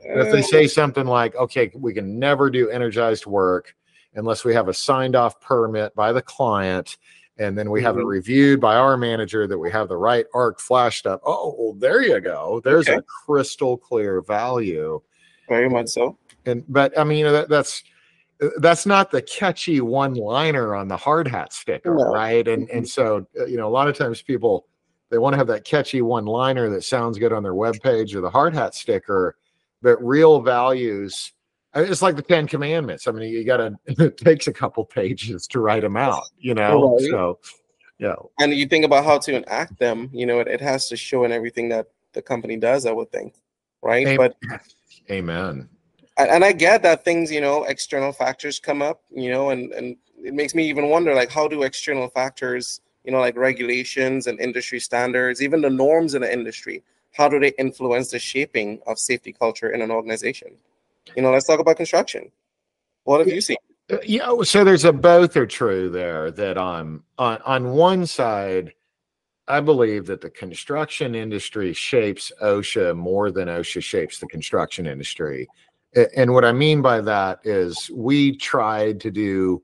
And 0.08 0.22
if 0.22 0.32
they 0.32 0.42
say 0.42 0.68
something 0.68 1.06
like, 1.06 1.36
"Okay, 1.36 1.72
we 1.76 1.94
can 1.94 2.20
never 2.20 2.50
do 2.50 2.70
energized 2.70 3.26
work 3.26 3.76
unless 4.16 4.44
we 4.46 4.54
have 4.54 4.68
a 4.68 4.74
signed 4.74 5.16
off 5.16 5.40
permit 5.42 5.96
by 5.96 6.12
the 6.14 6.22
client." 6.22 6.98
And 7.38 7.58
then 7.58 7.72
we 7.72 7.82
have 7.82 7.98
it 7.98 8.02
Mhm. 8.02 8.08
reviewed 8.08 8.60
by 8.62 8.76
our 8.76 8.98
manager 8.98 9.48
that 9.48 9.58
we 9.58 9.72
have 9.72 9.88
the 9.88 9.98
right 9.98 10.26
arc 10.36 10.60
flashed 10.60 11.08
up. 11.08 11.22
Oh, 11.26 11.56
well, 11.58 11.74
there 11.74 12.02
you 12.04 12.20
go. 12.20 12.62
There's 12.64 12.88
Okay. 12.88 12.98
a 12.98 13.02
crystal 13.26 13.78
clear 13.78 14.22
value. 14.22 15.02
very 15.50 15.68
much 15.70 15.88
so. 15.90 16.18
And 16.46 16.64
but 16.70 16.98
I 16.98 17.04
mean 17.04 17.18
you 17.20 17.32
that, 17.32 17.50
that's 17.50 17.84
that's 18.58 18.86
not 18.86 19.12
the 19.12 19.22
catchy 19.22 19.82
one 19.82 20.14
liner 20.16 20.76
on 20.76 20.88
the 20.88 20.98
hard 20.98 21.28
hat 21.28 21.54
sticker, 21.54 21.94
No. 21.96 22.06
right? 22.12 22.48
And 22.48 22.70
and 22.70 22.88
so 22.88 23.26
uh, 23.40 23.46
you 23.46 23.58
know 23.58 23.68
a 23.68 23.70
lot 23.70 23.88
of 23.88 23.98
times 23.98 24.22
people 24.22 24.68
they 25.10 25.18
want 25.18 25.34
to 25.34 25.38
have 25.38 25.48
that 25.48 25.66
catchy 25.66 26.02
one 26.02 26.26
liner 26.26 26.70
that 26.70 26.84
sounds 26.84 27.18
good 27.20 27.34
on 27.34 27.44
their 27.44 27.54
web 27.56 27.76
page 27.82 28.16
or 28.16 28.22
the 28.22 28.30
hard 28.30 28.54
hat 28.54 28.74
sticker, 28.74 29.36
but 29.82 30.02
real 30.04 30.42
values. 30.42 31.34
uh, 31.76 31.82
It's 31.82 32.02
like 32.02 32.16
the 32.16 32.22
Ten 32.22 32.48
Commandments. 32.48 33.08
I 33.08 33.12
mean, 33.12 33.32
you 33.32 33.44
got 33.44 33.58
to. 33.58 33.76
It 33.88 34.18
takes 34.18 34.48
a 34.48 34.54
couple 34.54 34.86
pages 34.86 35.48
to 35.48 35.60
write 35.60 35.82
them 35.82 35.98
out, 35.98 36.24
you 36.40 36.54
know. 36.54 36.96
Right. 36.98 37.10
So, 37.10 37.40
yeah, 38.00 38.16
And 38.40 38.54
you 38.54 38.66
think 38.68 38.86
about 38.86 39.04
how 39.06 39.20
to 39.20 39.36
enact 39.36 39.78
them, 39.78 40.10
you 40.14 40.26
know, 40.26 40.40
it, 40.40 40.48
it 40.48 40.62
has 40.62 40.88
to 40.90 40.96
show 40.98 41.24
in 41.26 41.32
everything 41.32 41.70
that 41.70 41.88
the 42.14 42.22
company 42.22 42.56
does, 42.58 42.86
I 42.86 42.92
would 42.94 43.12
think. 43.12 43.36
Right. 43.84 44.08
Am- 44.08 44.18
But 44.18 44.36
Amen. 45.12 45.68
And 46.22 46.32
and 46.32 46.46
I 46.46 46.51
get 46.51 46.82
that 46.84 47.04
things, 47.04 47.32
you 47.32 47.42
know, 47.42 47.63
external 47.63 48.12
factors 48.12 48.60
come 48.60 48.82
up, 48.82 49.01
you 49.12 49.32
know, 49.32 49.50
and 49.50 49.72
and 49.74 49.98
it 50.24 50.34
makes 50.34 50.54
me 50.54 50.70
even 50.70 50.90
wonder, 50.90 51.13
like, 51.13 51.32
how 51.32 51.48
do 51.48 51.63
external 51.63 52.08
factors, 52.10 52.82
you 53.04 53.12
know, 53.12 53.20
like 53.20 53.36
regulations 53.36 54.28
and 54.28 54.40
industry 54.40 54.80
standards, 54.80 55.42
even 55.42 55.62
the 55.62 55.70
norms 55.70 56.13
in 56.13 56.22
the 56.22 56.32
industry, 56.32 56.84
how 57.13 57.28
do 57.28 57.40
they 57.40 57.54
influence 57.58 58.12
the 58.12 58.20
shaping 58.20 58.80
of 58.88 59.00
safety 59.00 59.34
culture 59.34 59.72
in 59.72 59.82
an 59.82 59.92
organization? 59.92 60.50
You 61.16 61.24
know, 61.24 61.32
let's 61.32 61.48
talk 61.48 61.60
about 61.60 61.78
construction. 61.78 62.32
What 63.04 63.20
have 63.20 63.28
you 63.28 63.42
seen? 63.42 63.58
Yeah, 64.04 64.44
so 64.44 64.63
there's 64.63 64.86
a 64.86 64.94
both 64.94 65.36
are 65.36 65.48
true 65.48 65.90
there. 65.90 66.32
That 66.32 66.58
um 66.58 67.04
on 67.18 67.42
on 67.44 67.72
one 67.72 68.06
side, 68.06 68.74
I 69.48 69.60
believe 69.60 70.06
that 70.06 70.22
the 70.22 70.30
construction 70.30 71.16
industry 71.16 71.74
shapes 71.74 72.32
OSHA 72.42 72.96
more 72.96 73.32
than 73.32 73.48
OSHA 73.50 73.84
shapes 73.84 74.20
the 74.20 74.28
construction 74.28 74.86
industry. 74.88 75.48
And 76.16 76.34
what 76.34 76.46
I 76.46 76.52
mean 76.52 76.82
by 76.82 77.02
that 77.02 77.40
is 77.44 77.90
we 77.94 78.36
tried 78.38 79.02
to 79.02 79.12
do 79.12 79.62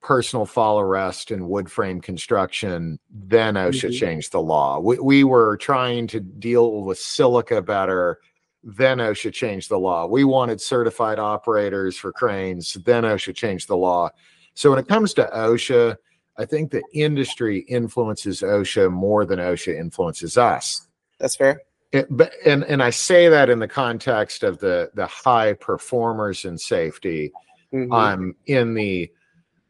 personal 0.00 0.44
fall 0.44 0.78
arrest 0.78 1.30
and 1.30 1.48
wood 1.48 1.70
frame 1.70 2.00
construction, 2.00 2.98
then 3.10 3.54
OSHA 3.54 3.88
Mhm. 3.88 3.98
changed 3.98 4.32
the 4.32 4.40
law. 4.40 4.78
We, 4.78 4.98
we 4.98 5.24
were 5.24 5.56
trying 5.56 6.06
to 6.08 6.20
deal 6.20 6.82
with 6.82 6.98
silica 6.98 7.62
better, 7.62 8.18
then 8.62 8.98
OSHA 8.98 9.32
changed 9.32 9.70
the 9.70 9.78
law. 9.78 10.06
We 10.06 10.24
wanted 10.24 10.60
certified 10.60 11.18
operators 11.18 11.96
for 11.96 12.12
cranes, 12.12 12.74
then 12.84 13.04
OSHA 13.04 13.34
changed 13.34 13.66
the 13.66 13.76
law. 13.78 14.10
So 14.52 14.70
when 14.70 14.78
it 14.78 14.88
comes 14.88 15.14
to 15.14 15.28
OSHA, 15.34 15.96
I 16.36 16.44
think 16.44 16.70
the 16.70 16.82
industry 16.92 17.60
influences 17.60 18.42
OSHA 18.42 18.92
more 18.92 19.24
than 19.24 19.38
OSHA 19.38 19.78
influences 19.78 20.36
us. 20.36 20.86
That's 21.18 21.34
fair. 21.36 21.62
It, 21.94 22.08
but 22.10 22.32
and 22.44 22.64
and 22.64 22.82
I 22.82 22.90
say 22.90 23.28
that 23.28 23.48
in 23.48 23.60
the 23.60 23.68
context 23.68 24.42
of 24.42 24.58
the 24.58 24.90
the 24.94 25.06
high 25.06 25.52
performers 25.52 26.44
in 26.44 26.58
safety. 26.58 27.32
Mhm. 27.72 27.92
Um, 27.92 28.34
in 28.46 28.74
the 28.74 29.10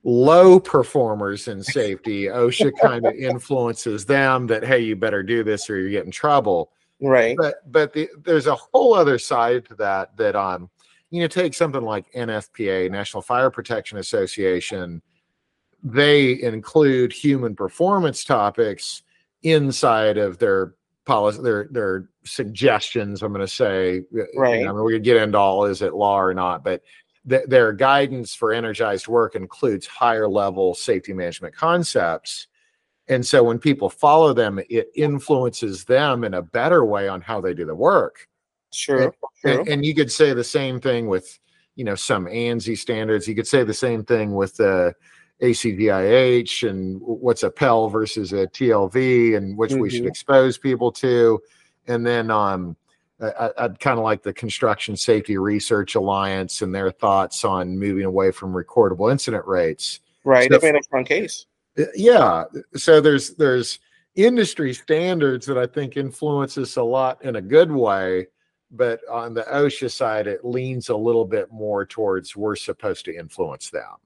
low 0.05 0.59
performers 0.59 1.49
in 1.49 1.63
safety, 1.63 2.25
OSHA 2.25 2.73
kind 2.83 3.05
of 3.07 3.15
influences 3.15 4.07
them 4.07 4.47
that 4.47 4.65
hey, 4.65 4.79
you 4.79 4.97
better 4.97 5.23
do 5.23 5.45
this 5.45 5.69
or 5.69 5.79
you 5.79 5.91
get 5.91 6.07
in 6.07 6.11
trouble. 6.11 6.73
right. 6.99 7.37
But 7.37 7.71
but 7.71 7.93
the, 7.93 8.09
there's 8.23 8.47
a 8.47 8.55
whole 8.55 8.95
other 8.95 9.19
side 9.19 9.67
to 9.67 9.75
that 9.75 10.17
that 10.17 10.35
um, 10.35 10.71
you 11.11 11.21
know, 11.21 11.29
take 11.29 11.53
something 11.53 11.83
like 11.83 12.11
NFPA, 12.13 12.91
National 12.91 13.21
Fire 13.21 13.51
Protection 13.51 13.99
Association. 13.99 15.03
They 15.83 16.41
include 16.41 17.13
human 17.13 17.55
performance 17.55 18.25
topics 18.25 19.03
inside 19.43 20.17
of 20.17 20.39
their 20.39 20.75
policy, 21.05 21.43
their 21.43 21.69
their 21.71 22.09
suggestions. 22.25 23.23
I'm 23.23 23.33
going 23.33 23.47
to 23.47 23.53
say, 23.53 23.99
uh, 23.99 24.03
You 24.13 24.19
know, 24.19 24.27
Right. 24.41 24.67
I 24.67 24.73
mean, 24.73 24.85
we 24.85 24.93
could 24.93 25.05
get 25.05 25.17
into 25.17 25.39
all 25.39 25.65
is 25.67 25.83
it 25.83 25.95
law 25.95 26.21
or 26.21 26.35
not, 26.35 26.65
but 26.65 26.83
th- 27.29 27.47
their 27.47 27.73
guidance 27.73 28.35
for 28.35 28.53
energized 28.53 29.09
work 29.09 29.35
includes 29.35 29.87
higher 29.87 30.29
level 30.29 30.75
safety 30.75 31.13
management 31.13 31.55
concepts. 31.55 32.49
And 33.09 33.25
so 33.25 33.43
when 33.45 33.59
people 33.59 33.91
follow 33.91 34.33
them, 34.33 34.59
it 34.71 34.91
influences 34.95 35.85
them 35.85 36.25
in 36.25 36.35
a 36.35 36.43
better 36.43 36.85
way 36.85 37.07
on 37.09 37.21
how 37.21 37.41
they 37.41 37.53
do 37.53 37.67
the 37.67 37.75
work. 37.75 38.27
True. 38.73 39.13
True. 39.41 39.61
And, 39.61 39.69
and 39.69 39.85
you 39.85 39.95
could 39.95 40.11
say 40.11 40.33
the 40.33 40.43
same 40.43 40.81
thing 40.81 41.07
with, 41.07 41.39
you 41.77 41.85
know, 41.85 41.95
some 41.95 42.25
ANSI 42.25 42.79
standards. 42.79 43.29
You 43.29 43.35
could 43.35 43.47
say 43.47 43.63
the 43.63 43.75
same 43.75 44.05
thing 44.05 44.35
with 44.35 44.57
the 44.57 44.95
ACGIH 45.45 46.69
and 46.69 47.01
what's 47.03 47.43
a 47.43 47.51
PEL 47.51 47.89
versus 47.89 48.33
a 48.33 48.47
TLV 48.47 49.37
and 49.37 49.57
which 49.57 49.73
we 49.75 49.91
should 49.91 50.05
Mhm. 50.05 50.09
expose 50.09 50.59
people 50.59 50.91
to. 50.93 51.41
And 51.87 52.05
then 52.07 52.31
um, 52.31 52.77
I, 53.21 53.51
I'd 53.59 53.79
kind 53.81 53.99
of 53.99 54.05
like 54.05 54.23
the 54.23 54.33
Construction 54.33 54.97
Safety 54.97 55.37
Research 55.39 55.95
Alliance 55.95 56.63
and 56.63 56.75
their 56.75 56.91
thoughts 56.91 57.45
on 57.45 57.79
moving 57.79 58.05
away 58.05 58.31
from 58.31 58.53
recordable 58.53 59.11
incident 59.11 59.47
rates. 59.47 60.01
right. 60.25 60.51
so- 60.51 60.59
a 60.59 60.83
strong 60.83 61.05
case. 61.05 61.47
Uh, 61.79 61.83
yeah 61.97 62.45
so 62.77 63.01
there's 63.01 63.31
there's 63.35 63.81
industry 64.15 64.73
standards 64.73 65.45
that 65.45 65.59
i 65.59 65.67
think 65.67 65.97
influence 65.97 66.57
us 66.57 66.77
a 66.77 66.83
lot 66.83 67.21
in 67.25 67.35
a 67.35 67.43
good 67.43 67.69
way 67.69 68.25
but 68.71 69.01
on 69.11 69.35
the 69.35 69.43
osha 69.53 69.91
side 69.91 70.29
it 70.29 70.45
leans 70.45 70.89
a 70.89 70.97
little 70.97 71.25
bit 71.25 71.51
more 71.51 71.85
towards 71.85 72.37
we're 72.37 72.55
supposed 72.55 73.05
to 73.05 73.13
influence 73.13 73.71
them 73.71 73.97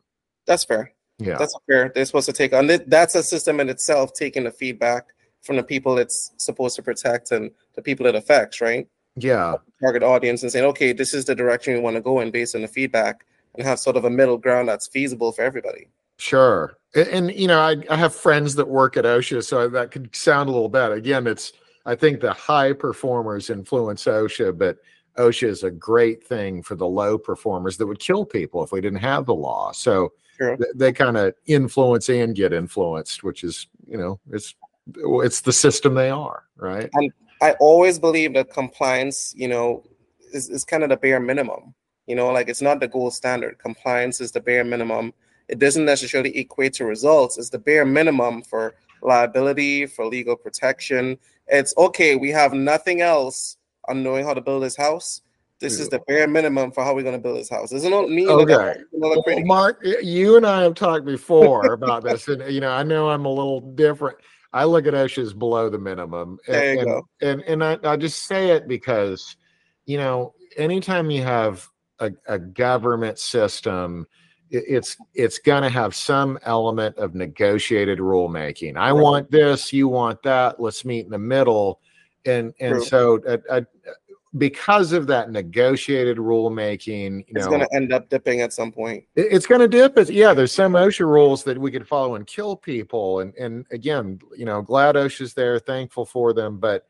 That's 0.46 0.64
fair. 0.64 0.94
Yeah 1.18 1.36
That's 1.38 1.54
fair. 1.66 1.90
They're 1.94 2.04
supposed 2.04 2.26
to 2.26 2.32
take 2.32 2.52
on. 2.52 2.70
That's 2.86 3.14
a 3.14 3.22
system 3.22 3.60
in 3.60 3.68
itself, 3.68 4.12
taking 4.14 4.44
the 4.44 4.50
feedback 4.50 5.08
from 5.42 5.56
the 5.56 5.62
people 5.62 5.98
it's 5.98 6.32
supposed 6.36 6.76
to 6.76 6.82
protect 6.82 7.30
and 7.30 7.50
the 7.74 7.82
people 7.82 8.06
it 8.06 8.14
affects, 8.14 8.60
right? 8.60 8.86
yeah 9.16 9.54
Target 9.82 10.02
audience 10.04 10.42
and 10.42 10.52
saying, 10.52 10.64
okay, 10.66 10.92
this 10.92 11.12
is 11.12 11.24
the 11.24 11.34
direction 11.34 11.74
we 11.74 11.80
want 11.80 11.96
to 11.96 12.00
go 12.00 12.20
in 12.20 12.30
based 12.30 12.54
on 12.54 12.62
the 12.62 12.68
feedback 12.68 13.24
and 13.56 13.66
have 13.66 13.78
sort 13.80 13.96
of 13.96 14.04
a 14.04 14.10
middle 14.10 14.38
ground 14.38 14.68
that's 14.68 14.86
feasible 14.86 15.32
for 15.32 15.42
everybody. 15.42 15.88
sure 16.18 16.76
A- 16.94 17.12
and, 17.14 17.32
you 17.34 17.48
know 17.48 17.60
I, 17.60 17.76
I 17.90 17.96
have 17.96 18.14
friends 18.14 18.54
that 18.56 18.68
work 18.68 18.96
at 18.96 19.04
osha 19.04 19.44
so 19.44 19.68
that 19.68 19.90
could 19.90 20.14
sound 20.14 20.48
a 20.48 20.52
little 20.52 20.68
bad 20.68 20.92
again 20.92 21.26
it's 21.26 21.52
i 21.86 21.94
think 21.96 22.20
the 22.20 22.32
high 22.32 22.72
performers 22.72 23.50
influence 23.50 24.04
osha 24.04 24.56
but 24.56 24.78
osha 25.16 25.48
is 25.48 25.64
a 25.64 25.70
great 25.70 26.22
thing 26.24 26.62
for 26.62 26.76
the 26.76 26.86
low 26.86 27.18
performers 27.18 27.76
that 27.76 27.86
would 27.86 27.98
kill 27.98 28.24
people 28.24 28.62
if 28.62 28.70
we 28.72 28.80
didn't 28.80 29.00
have 29.00 29.26
the 29.26 29.34
law 29.34 29.72
so 29.72 30.12
True. 30.38 30.56
th- 30.56 30.70
they 30.74 30.92
kind 30.92 31.16
of 31.16 31.34
influence 31.46 32.08
and 32.08 32.34
get 32.34 32.52
influenced, 32.52 33.22
which 33.24 33.44
is 33.44 33.66
you 33.86 33.98
know 33.98 34.20
it's 34.30 34.54
it's 34.96 35.40
the 35.40 35.52
system 35.52 35.94
they 35.94 36.10
are, 36.10 36.44
right? 36.56 36.88
And 36.94 37.12
I 37.42 37.52
always 37.60 37.98
believe 37.98 38.34
that 38.34 38.52
compliance, 38.52 39.34
you 39.36 39.48
know, 39.48 39.84
is, 40.32 40.48
is 40.48 40.64
kind 40.64 40.82
of 40.82 40.88
the 40.88 40.96
bare 40.96 41.20
minimum. 41.20 41.74
You 42.06 42.16
know, 42.16 42.28
like 42.28 42.48
it's 42.48 42.62
not 42.62 42.80
the 42.80 42.88
gold 42.88 43.14
standard. 43.14 43.58
Compliance 43.58 44.20
is 44.20 44.32
the 44.32 44.40
bare 44.40 44.64
minimum. 44.64 45.12
It 45.48 45.58
doesn't 45.58 45.84
necessarily 45.84 46.36
equate 46.38 46.74
to 46.74 46.84
results. 46.84 47.38
It's 47.38 47.50
the 47.50 47.58
bare 47.58 47.84
minimum 47.84 48.42
for 48.42 48.74
liability, 49.02 49.86
for 49.86 50.06
legal 50.06 50.36
protection. 50.36 51.18
It's 51.48 51.74
okay, 51.76 52.16
we 52.16 52.30
have 52.30 52.52
nothing 52.52 53.00
else 53.00 53.56
on 53.88 54.02
knowing 54.02 54.24
how 54.24 54.34
to 54.34 54.40
build 54.40 54.62
this 54.62 54.76
house. 54.76 55.22
This 55.60 55.80
is 55.80 55.88
the 55.88 56.00
bare 56.06 56.28
minimum 56.28 56.70
for 56.70 56.84
how 56.84 56.94
we're 56.94 57.02
going 57.02 57.16
to 57.16 57.20
build 57.20 57.36
this 57.38 57.50
house. 57.50 57.70
Doesn't 57.70 57.92
it 57.92 58.08
mean 58.08 58.28
Okay. 58.28 58.74
it's 58.78 58.84
Well. 58.92 59.22
Mark, 59.44 59.84
you 60.02 60.36
and 60.36 60.46
I 60.46 60.62
have 60.62 60.74
talked 60.74 61.04
before 61.04 61.72
about 61.72 62.04
this, 62.04 62.28
and 62.28 62.42
you 62.52 62.60
know 62.60 62.70
I 62.70 62.82
know 62.84 63.10
I'm 63.10 63.24
a 63.24 63.28
little 63.32 63.60
different. 63.60 64.18
I 64.52 64.64
look 64.64 64.86
at 64.86 64.94
OSHA 64.94 65.18
as 65.22 65.34
below 65.34 65.68
the 65.68 65.78
minimum, 65.78 66.38
and 66.46 66.56
There 66.56 66.72
you 66.74 66.78
and, 66.80 66.88
go. 66.88 67.08
and 67.22 67.42
and 67.42 67.64
I, 67.64 67.78
I 67.82 67.96
just 67.96 68.26
say 68.26 68.50
it 68.50 68.68
because 68.68 69.36
you 69.86 69.98
know 69.98 70.34
anytime 70.56 71.10
you 71.10 71.22
have 71.22 71.68
a, 71.98 72.12
a 72.28 72.38
government 72.38 73.18
system 73.18 74.06
it- 74.50 74.64
it's 74.68 74.96
it's 75.14 75.38
going 75.38 75.62
to 75.62 75.68
have 75.68 75.94
some 75.94 76.38
element 76.42 76.96
of 76.96 77.14
negotiated 77.14 77.98
rulemaking. 77.98 78.76
I 78.76 78.92
Right. 78.92 79.02
want 79.02 79.30
this, 79.30 79.72
you 79.72 79.88
want 79.88 80.22
that. 80.22 80.60
Let's 80.60 80.84
meet 80.84 81.04
in 81.04 81.10
the 81.10 81.18
middle, 81.18 81.80
and 82.24 82.54
and 82.60 82.76
True. 82.76 82.84
so 82.84 83.20
uh, 83.26 83.38
uh, 83.50 83.60
because 84.36 84.92
of 84.92 85.06
that 85.06 85.30
negotiated 85.30 86.18
rulemaking, 86.18 87.24
you 87.28 87.34
It's 87.36 87.46
going 87.46 87.60
to 87.60 87.74
end 87.74 87.92
up 87.92 88.08
dipping 88.10 88.42
at 88.42 88.52
some 88.52 88.70
point. 88.70 89.04
it- 89.16 89.28
it's 89.30 89.46
going 89.46 89.60
to 89.60 89.68
dip. 89.68 89.96
It, 89.96 90.10
yeah, 90.10 90.34
there's 90.34 90.52
some 90.52 90.74
OSHA 90.74 91.06
rules 91.06 91.44
that 91.44 91.56
we 91.58 91.70
could 91.70 91.88
follow 91.88 92.14
and 92.14 92.26
kill 92.26 92.56
people. 92.56 93.20
And 93.20 93.34
and 93.36 93.64
again, 93.70 94.20
you 94.36 94.44
know, 94.44 94.60
glad 94.60 94.96
OSHA's 94.96 95.32
there, 95.34 95.58
thankful 95.58 96.04
for 96.04 96.32
them, 96.32 96.58
but 96.58 96.86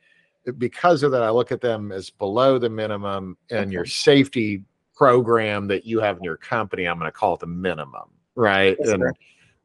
because 0.57 1.02
of 1.02 1.12
that, 1.12 1.23
I 1.23 1.30
look 1.30 1.52
at 1.52 1.61
them 1.61 1.92
as 1.92 2.11
below 2.11 2.59
the 2.59 2.71
minimum, 2.71 3.37
and 3.50 3.73
your 3.73 3.85
safety 3.85 4.64
program 4.97 5.68
that 5.68 5.85
you 5.87 6.00
have 6.00 6.16
in 6.16 6.25
your 6.25 6.37
company, 6.37 6.87
I'm 6.87 6.99
going 6.99 7.11
to 7.11 7.16
call 7.16 7.35
it 7.35 7.40
the 7.40 7.47
minimum, 7.47 8.11
right? 8.35 8.76
That's 8.78 8.90
and 8.90 9.02
fair. 9.02 9.12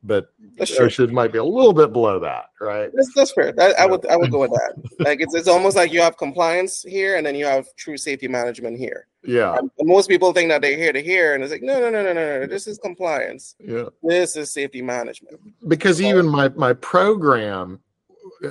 But 0.04 0.28
true. 0.66 1.08
Might 1.08 1.32
be 1.32 1.38
a 1.38 1.44
little 1.44 1.74
bit 1.74 1.94
below 1.94 2.20
that, 2.20 2.46
right? 2.60 2.90
That's, 2.94 3.14
that's 3.16 3.32
fair. 3.32 3.54
I, 3.60 3.84
I 3.84 3.86
would 3.86 4.06
I 4.08 4.18
would 4.18 4.32
go 4.32 4.40
with 4.40 4.52
that. 4.52 4.74
Like 5.00 5.22
it's 5.22 5.34
it's 5.34 5.48
almost 5.48 5.76
like 5.76 5.92
you 5.92 6.02
have 6.02 6.18
compliance 6.18 6.84
here, 6.84 7.16
and 7.18 7.26
then 7.26 7.36
you 7.36 7.46
have 7.46 7.66
true 7.76 7.98
safety 7.98 8.28
management 8.28 8.78
here. 8.78 9.08
Yeah, 9.26 9.56
And 9.58 9.72
most 9.82 10.10
people 10.10 10.34
think 10.34 10.50
that 10.50 10.62
they're 10.62 10.78
here 10.78 10.92
to 10.92 11.02
here, 11.02 11.34
and 11.34 11.44
it's 11.44 11.52
like 11.52 11.62
no 11.62 11.80
no 11.80 11.90
no 11.90 12.04
no 12.04 12.14
no 12.14 12.40
no. 12.42 12.48
This 12.48 12.68
is 12.68 12.78
compliance. 12.78 13.56
yeah. 13.60 13.86
This 14.04 14.36
is 14.36 14.52
safety 14.52 14.82
management. 14.82 15.40
because 15.68 16.02
even 16.02 16.28
my 16.28 16.50
my 16.50 16.74
program 16.74 17.80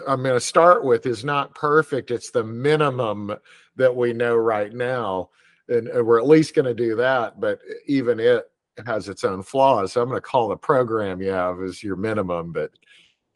i'm 0.08 0.22
going 0.22 0.34
to 0.34 0.40
start 0.40 0.84
with 0.84 1.06
is 1.06 1.24
not 1.24 1.54
perfect 1.54 2.10
it's 2.10 2.30
the 2.30 2.42
minimum 2.44 3.34
that 3.76 3.94
we 3.94 4.12
know 4.12 4.34
right 4.36 4.72
now 4.72 5.28
and 5.68 5.88
we're 6.06 6.18
at 6.18 6.26
least 6.26 6.54
going 6.54 6.64
to 6.64 6.74
do 6.74 6.96
that 6.96 7.40
but 7.40 7.58
even 7.86 8.18
it 8.20 8.50
has 8.86 9.08
its 9.08 9.24
own 9.24 9.42
flaws 9.42 9.92
so 9.92 10.02
i'm 10.02 10.08
going 10.08 10.16
to 10.16 10.20
call 10.20 10.48
the 10.48 10.56
program 10.56 11.20
you 11.20 11.30
have 11.30 11.60
as 11.62 11.82
your 11.82 11.96
minimum 11.96 12.52
but 12.52 12.70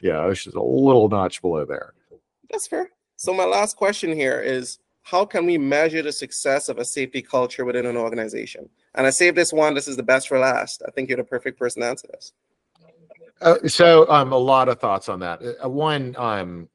yeah 0.00 0.26
it's 0.28 0.44
just 0.44 0.56
a 0.56 0.62
little 0.62 1.08
notch 1.08 1.40
below 1.42 1.64
there 1.64 1.92
That's 2.50 2.66
fair. 2.66 2.90
So 3.16 3.32
my 3.32 3.44
last 3.44 3.76
question 3.76 4.12
here 4.12 4.40
is 4.40 4.78
how 5.02 5.24
can 5.24 5.46
we 5.46 5.56
measure 5.58 6.02
the 6.02 6.12
success 6.12 6.68
of 6.68 6.78
a 6.78 6.84
safety 6.84 7.22
culture 7.22 7.64
within 7.64 7.86
an 7.86 7.96
organization? 7.96 8.68
And 8.94 9.06
I 9.06 9.10
saved 9.10 9.36
this 9.36 9.52
one. 9.52 9.74
This 9.74 9.88
is 9.88 9.96
the 9.96 10.02
best 10.02 10.28
for 10.28 10.38
last. 10.38 10.82
I 10.86 10.90
think 10.90 11.08
you're 11.08 11.16
the 11.16 11.24
perfect 11.24 11.58
person 11.58 11.82
to 11.82 11.88
answer 11.88 12.08
this. 12.12 12.32
Uh, 13.40 13.56
so 13.66 14.08
um 14.10 14.32
a 14.32 14.36
lot 14.36 14.68
of 14.68 14.80
thoughts 14.80 15.08
on 15.10 15.20
that 15.20 15.42
uh, 15.62 15.68
one 15.68 16.14
um 16.16 16.68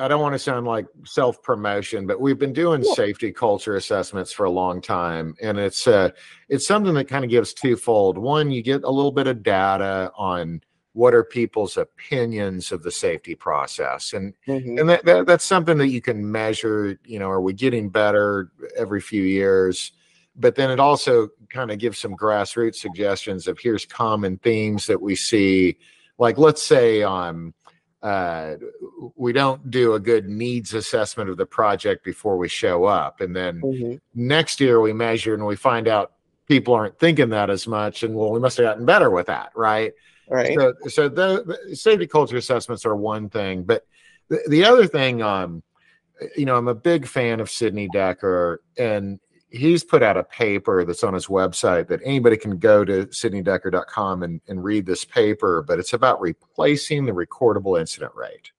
i 0.00 0.08
don't 0.08 0.20
want 0.20 0.32
to 0.32 0.38
sound 0.38 0.66
like 0.66 0.86
self 1.04 1.42
promotion 1.42 2.06
but 2.06 2.20
we've 2.20 2.38
been 2.38 2.52
doing 2.52 2.82
Yeah. 2.84 2.94
safety 2.94 3.32
culture 3.32 3.76
assessments 3.76 4.32
for 4.32 4.44
a 4.44 4.50
long 4.50 4.80
time 4.80 5.34
and 5.40 5.58
it's 5.58 5.86
uh 5.86 6.10
it's 6.48 6.66
something 6.66 6.94
that 6.94 7.06
kind 7.08 7.24
of 7.24 7.30
gives 7.30 7.54
twofold 7.54 8.18
one 8.18 8.50
you 8.50 8.62
get 8.62 8.82
a 8.84 8.90
little 8.90 9.12
bit 9.12 9.26
of 9.26 9.42
data 9.42 10.10
on 10.16 10.60
what 10.92 11.14
are 11.14 11.22
people's 11.22 11.76
opinions 11.76 12.72
of 12.72 12.82
the 12.82 12.90
safety 12.90 13.34
process 13.34 14.12
and 14.12 14.34
Mhm. 14.48 14.80
and 14.80 14.88
that, 14.88 15.04
that 15.04 15.26
that's 15.26 15.44
something 15.44 15.78
that 15.78 15.88
you 15.88 16.00
can 16.02 16.30
measure 16.30 16.98
you 17.04 17.18
know 17.18 17.30
are 17.30 17.40
we 17.40 17.52
getting 17.52 17.88
better 17.90 18.50
every 18.76 19.00
few 19.00 19.22
years 19.22 19.92
but 20.36 20.54
then 20.54 20.70
it 20.70 20.80
also 20.80 21.28
kind 21.50 21.70
of 21.70 21.78
gives 21.78 21.98
some 21.98 22.16
grassroots 22.16 22.76
suggestions 22.76 23.46
of 23.46 23.58
here's 23.58 23.84
common 23.84 24.38
themes 24.38 24.86
that 24.86 25.00
we 25.00 25.14
see 25.14 25.76
like 26.18 26.38
let's 26.38 26.62
say 26.62 27.02
um 27.02 27.54
uh 28.02 28.54
we 29.16 29.32
don't 29.32 29.70
do 29.70 29.94
a 29.94 30.00
good 30.00 30.26
needs 30.28 30.72
assessment 30.72 31.28
of 31.28 31.36
the 31.36 31.44
project 31.44 32.02
before 32.04 32.38
we 32.38 32.48
show 32.48 32.84
up 32.84 33.20
and 33.20 33.36
then 33.36 33.60
Mhm. 33.60 34.00
next 34.14 34.58
year 34.60 34.80
we 34.80 34.92
measure 34.92 35.34
and 35.34 35.44
we 35.44 35.54
find 35.56 35.86
out 35.86 36.12
people 36.48 36.72
aren't 36.74 36.98
thinking 36.98 37.28
that 37.28 37.50
as 37.50 37.66
much 37.66 38.02
and 38.02 38.14
well 38.14 38.30
we 38.30 38.40
must 38.40 38.56
have 38.56 38.64
gotten 38.64 38.86
better 38.86 39.10
with 39.10 39.26
that 39.26 39.52
right 39.54 39.92
Right. 40.30 40.56
so, 40.56 40.74
so 40.88 41.08
the, 41.08 41.58
the 41.68 41.74
safety 41.76 42.06
culture 42.06 42.36
assessments 42.36 42.86
are 42.86 42.94
one 42.94 43.28
thing, 43.28 43.64
but 43.64 43.84
the, 44.28 44.38
the 44.48 44.64
other 44.64 44.86
thing, 44.86 45.22
um, 45.22 45.64
you 46.36 46.44
know, 46.44 46.56
I'm 46.56 46.68
a 46.68 46.74
big 46.74 47.04
fan 47.08 47.40
of 47.40 47.50
Sidney 47.50 47.88
Dekker, 47.88 48.58
and 48.78 49.18
he's 49.50 49.82
put 49.84 50.02
out 50.02 50.16
a 50.16 50.24
paper 50.24 50.84
that's 50.84 51.02
on 51.04 51.14
his 51.14 51.26
website 51.26 51.88
that 51.88 52.00
anybody 52.04 52.36
can 52.36 52.58
go 52.58 52.84
to 52.84 53.06
sidneydekker.com 53.06 54.22
and, 54.22 54.40
and 54.48 54.62
read 54.62 54.86
this 54.86 55.04
paper, 55.04 55.62
but 55.66 55.78
it's 55.78 55.92
about 55.92 56.20
replacing 56.20 57.04
the 57.06 57.12
recordable 57.12 57.78
incident 57.78 58.12
rate 58.14 58.52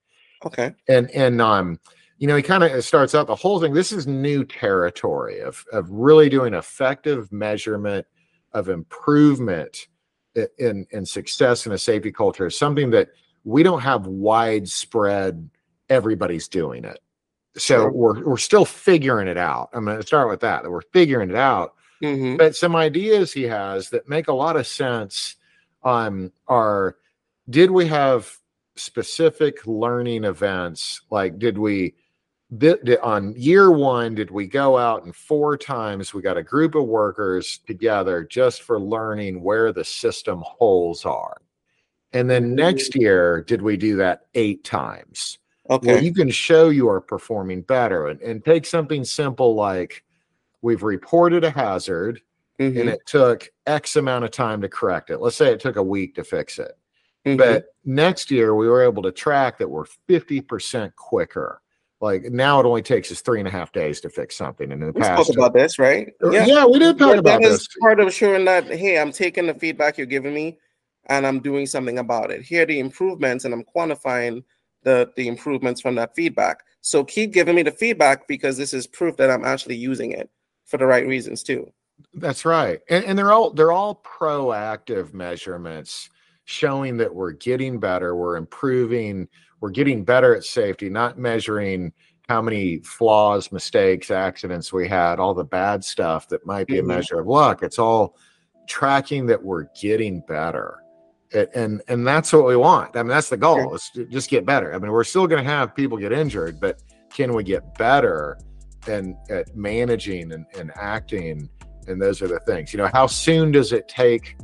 Okay. 0.45 0.73
and 0.87 1.09
and 1.11 1.39
um 1.41 1.79
you 2.17 2.27
know 2.27 2.35
he 2.35 2.41
kind 2.43 2.63
of 2.63 2.83
starts 2.83 3.13
out 3.15 3.27
the 3.27 3.35
whole 3.35 3.59
thing 3.59 3.73
this 3.73 3.91
is 3.91 4.07
new 4.07 4.43
territory 4.43 5.39
of 5.39 5.63
of 5.71 5.89
really 5.89 6.29
doing 6.29 6.53
effective 6.55 7.31
measurement 7.31 8.05
of 8.53 8.67
improvement 8.69 9.87
in 10.57 10.85
in 10.91 11.05
success 11.05 11.65
in 11.65 11.71
a 11.73 11.77
safety 11.77 12.11
culture 12.11 12.47
is 12.47 12.57
something 12.57 12.89
that 12.89 13.09
we 13.43 13.63
don't 13.63 13.81
have 13.81 14.07
widespread 14.07 15.49
everybody's 15.89 16.47
doing 16.47 16.83
it 16.85 16.99
so 17.57 17.89
we're 17.89 18.23
we're 18.23 18.37
still 18.37 18.65
figuring 18.65 19.27
it 19.27 19.37
out. 19.37 19.69
I'm 19.73 19.85
going 19.85 19.97
to 19.97 20.05
start 20.05 20.29
with 20.29 20.39
that 20.41 20.63
that 20.63 20.71
we're 20.71 20.81
figuring 20.93 21.29
it 21.29 21.35
out. 21.35 21.75
Hmm 22.01 22.35
but 22.37 22.55
some 22.55 22.75
ideas 22.75 23.31
he 23.31 23.43
has 23.43 23.89
that 23.89 24.09
make 24.09 24.27
a 24.27 24.33
lot 24.33 24.55
of 24.55 24.65
sense 24.65 25.35
um, 25.83 26.31
are 26.47 26.97
did 27.49 27.69
we 27.71 27.85
have 27.87 28.31
specific 28.75 29.65
learning 29.67 30.23
events? 30.23 31.01
Like 31.11 31.37
did 31.37 31.57
we 31.57 31.95
did, 32.57 32.83
did- 32.83 32.99
on 32.99 33.33
year 33.37 33.71
one 33.71 34.15
did 34.15 34.31
we 34.31 34.47
go 34.47 34.77
out 34.77 35.03
and 35.03 35.15
four 35.15 35.57
times 35.57 36.13
we 36.13 36.21
got 36.21 36.37
a 36.37 36.43
group 36.43 36.75
of 36.75 36.85
workers 36.85 37.59
together 37.67 38.23
just 38.23 38.63
for 38.63 38.79
learning 38.79 39.43
where 39.43 39.71
the 39.71 39.85
system 39.85 40.41
holes 40.45 41.05
are? 41.05 41.37
And 42.13 42.29
then 42.29 42.55
next 42.55 42.95
year 42.95 43.41
did 43.43 43.61
we 43.61 43.77
do 43.77 43.95
that 43.97 44.27
eight 44.33 44.63
times 44.63 45.37
Okay. 45.71 45.93
well, 45.93 46.03
you 46.03 46.13
can 46.13 46.29
show 46.29 46.69
you 46.69 46.89
are 46.89 46.99
performing 47.01 47.61
better 47.61 48.07
and, 48.07 48.21
and 48.21 48.43
take 48.43 48.65
something 48.65 49.03
simple 49.05 49.55
like 49.55 50.03
we've 50.61 50.83
reported 50.83 51.43
a 51.43 51.49
hazard 51.49 52.21
Mhm. 52.59 52.79
and 52.81 52.89
it 52.89 52.99
took 53.05 53.49
X 53.65 53.95
amount 53.95 54.25
of 54.25 54.31
time 54.31 54.61
to 54.61 54.69
correct 54.69 55.09
it. 55.09 55.19
Let's 55.19 55.35
say 55.37 55.51
it 55.51 55.59
took 55.61 55.77
a 55.77 55.83
week 55.83 56.13
to 56.15 56.23
fix 56.23 56.59
it. 56.59 56.73
Mhm. 57.25 57.37
But 57.37 57.67
next 57.85 58.29
year 58.29 58.53
we 58.53 58.67
were 58.67 58.83
able 58.83 59.01
to 59.03 59.11
track 59.11 59.57
that 59.59 59.69
we're 59.69 59.85
50% 60.07 60.95
quicker. 60.95 61.61
Like 62.01 62.23
now 62.25 62.59
it 62.59 62.65
only 62.65 62.81
takes 62.81 63.11
us 63.11 63.21
three 63.21 63.39
and 63.39 63.47
a 63.47 63.51
half 63.51 63.71
days 63.71 64.01
to 64.01 64.09
fix 64.09 64.35
something. 64.35 64.71
And 64.71 64.81
in 64.81 64.87
the 64.87 64.93
past, 64.93 65.09
we 65.11 65.15
past, 65.15 65.23
spoke 65.27 65.37
about 65.37 65.53
this, 65.53 65.79
right? 65.79 66.13
yeah. 66.31 66.45
yeah 66.45 66.65
we 66.65 66.79
did 66.79 66.97
talk 66.99 67.11
That- 67.11 67.19
about 67.19 67.41
that 67.41 67.49
this. 67.49 67.61
is 67.61 67.69
part 67.79 67.99
of 67.99 68.11
showing 68.13 68.43
that 68.45 68.65
hey, 68.65 68.99
I'm 68.99 69.11
taking 69.11 69.47
the 69.47 69.53
feedback 69.53 69.97
you're 69.97 70.05
giving 70.07 70.33
me, 70.33 70.59
and 71.07 71.25
I'm 71.25 71.39
doing 71.39 71.65
something 71.65 71.97
about 71.99 72.29
it. 72.31 72.41
Here 72.41 72.63
are 72.63 72.65
the 72.65 72.79
improvements, 72.79 73.45
and 73.45 73.53
I'm 73.53 73.63
quantifying 73.63 74.43
the 74.83 75.11
the 75.15 75.27
improvements 75.27 75.81
from 75.81 75.95
that 75.95 76.15
feedback. 76.15 76.63
So 76.81 77.03
keep 77.03 77.33
giving 77.33 77.55
me 77.55 77.63
the 77.63 77.71
feedback 77.71 78.27
because 78.27 78.57
this 78.57 78.73
is 78.73 78.87
proof 78.87 79.17
that 79.17 79.29
I'm 79.29 79.45
actually 79.45 79.75
using 79.75 80.11
it 80.11 80.29
for 80.65 80.77
the 80.77 80.85
right 80.85 81.05
reasons 81.05 81.43
too. 81.43 81.71
That's 82.15 82.45
right. 82.45 82.79
And, 82.89 83.05
and 83.05 83.17
they're 83.17 83.31
all 83.31 83.51
they're 83.51 83.71
all 83.71 84.01
proactive 84.03 85.13
measurements 85.13 86.09
showing 86.45 86.97
that 86.97 87.13
we're 87.13 87.31
getting 87.33 87.79
better, 87.79 88.15
we're 88.15 88.35
improving, 88.37 89.27
we're 89.59 89.69
getting 89.69 90.03
better 90.03 90.35
at 90.35 90.43
safety, 90.43 90.89
not 90.89 91.17
measuring 91.17 91.93
how 92.27 92.41
many 92.41 92.79
flaws, 92.79 93.51
mistakes, 93.51 94.09
accidents 94.09 94.73
we 94.73 94.87
had, 94.87 95.19
all 95.19 95.33
the 95.33 95.43
bad 95.43 95.83
stuff 95.83 96.27
that 96.29 96.45
might 96.45 96.65
be 96.65 96.75
Mhm. 96.75 96.79
a 96.79 96.83
measure 96.83 97.19
of 97.19 97.27
luck. 97.27 97.61
It's 97.61 97.77
all 97.77 98.17
tracking 98.67 99.25
that 99.27 99.43
we're 99.43 99.67
getting 99.79 100.21
better. 100.21 100.80
It, 101.33 101.49
and 101.55 101.81
and 101.87 102.05
that's 102.05 102.33
what 102.33 102.45
we 102.45 102.57
want. 102.57 102.95
I 102.97 103.03
mean, 103.03 103.09
that's 103.09 103.29
the 103.29 103.37
goal. 103.37 103.73
Is 103.73 103.89
to 103.95 104.05
just 104.05 104.29
get 104.29 104.45
better. 104.45 104.73
I 104.73 104.79
mean, 104.79 104.91
we're 104.91 105.05
still 105.05 105.27
going 105.27 105.43
to 105.43 105.49
have 105.49 105.73
people 105.73 105.97
get 105.97 106.11
injured, 106.11 106.59
but 106.59 106.81
can 107.09 107.33
we 107.33 107.43
get 107.43 107.77
better 107.77 108.37
and 108.87 109.15
at 109.29 109.55
managing 109.55 110.33
and, 110.33 110.45
and 110.57 110.71
acting? 110.75 111.49
And 111.87 112.01
those 112.01 112.21
are 112.21 112.27
the 112.27 112.39
things. 112.41 112.73
You 112.73 112.77
know, 112.77 112.89
how 112.93 113.07
soon 113.07 113.51
does 113.51 113.71
it 113.71 113.87
take 113.87 114.37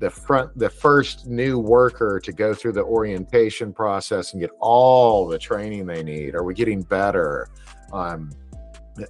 the 0.00 0.10
front 0.10 0.56
the 0.58 0.68
first 0.68 1.26
new 1.26 1.58
worker 1.58 2.20
to 2.22 2.32
go 2.32 2.52
through 2.52 2.72
the 2.72 2.84
orientation 2.84 3.72
process 3.72 4.32
and 4.32 4.40
get 4.40 4.50
all 4.60 5.26
the 5.26 5.38
training 5.38 5.86
they 5.86 6.02
need? 6.02 6.34
Are 6.34 6.44
we 6.44 6.52
getting 6.52 6.82
better? 6.82 7.48
Um, 7.90 8.30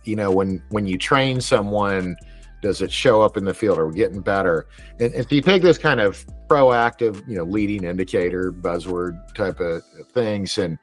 you 0.04 0.14
know, 0.14 0.30
when 0.30 0.62
when 0.70 0.86
you 0.86 0.98
train 0.98 1.40
someone 1.40 2.16
does 2.62 2.80
it 2.80 2.90
show 2.90 3.20
up 3.20 3.36
in 3.36 3.44
the 3.44 3.52
field 3.52 3.78
are 3.78 3.86
we 3.86 3.94
getting 3.94 4.22
better 4.22 4.66
and 4.98 5.14
if 5.14 5.30
you 5.30 5.42
take 5.42 5.60
this 5.60 5.76
kind 5.76 6.00
of 6.00 6.24
proactive 6.54 7.26
you 7.28 7.36
know 7.36 7.42
leading 7.44 7.82
indicator 7.84 8.52
buzzword 8.52 9.18
type 9.34 9.58
of 9.60 9.82
things 10.12 10.56
and 10.58 10.78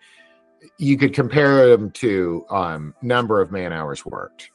you 0.77 0.97
could 0.97 1.13
compare 1.13 1.69
them 1.69 1.89
to 1.91 2.45
um, 2.49 2.93
number 3.01 3.39
of 3.41 3.51
man 3.51 3.71
hours 3.71 4.05
worked 4.05 4.51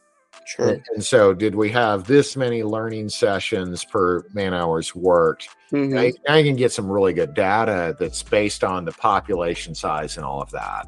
Sure. 0.46 0.68
and, 0.68 0.84
and 0.94 1.04
so 1.04 1.32
did 1.32 1.54
we 1.54 1.70
have 1.70 2.04
this 2.04 2.36
many 2.36 2.62
learning 2.62 3.08
sessions 3.08 3.84
per 3.84 4.22
man 4.34 4.52
hours 4.54 4.94
worked 4.94 5.48
Mhm. 5.72 5.88
now, 5.88 6.02
you- 6.02 6.44
can 6.44 6.54
get 6.56 6.70
some 6.70 6.88
really 6.88 7.12
good 7.14 7.32
data 7.34 7.96
that's 7.98 8.22
based 8.22 8.62
on 8.62 8.84
the 8.84 8.92
population 8.92 9.74
size 9.74 10.16
and 10.18 10.24
all 10.26 10.40
of 10.42 10.50
that 10.50 10.86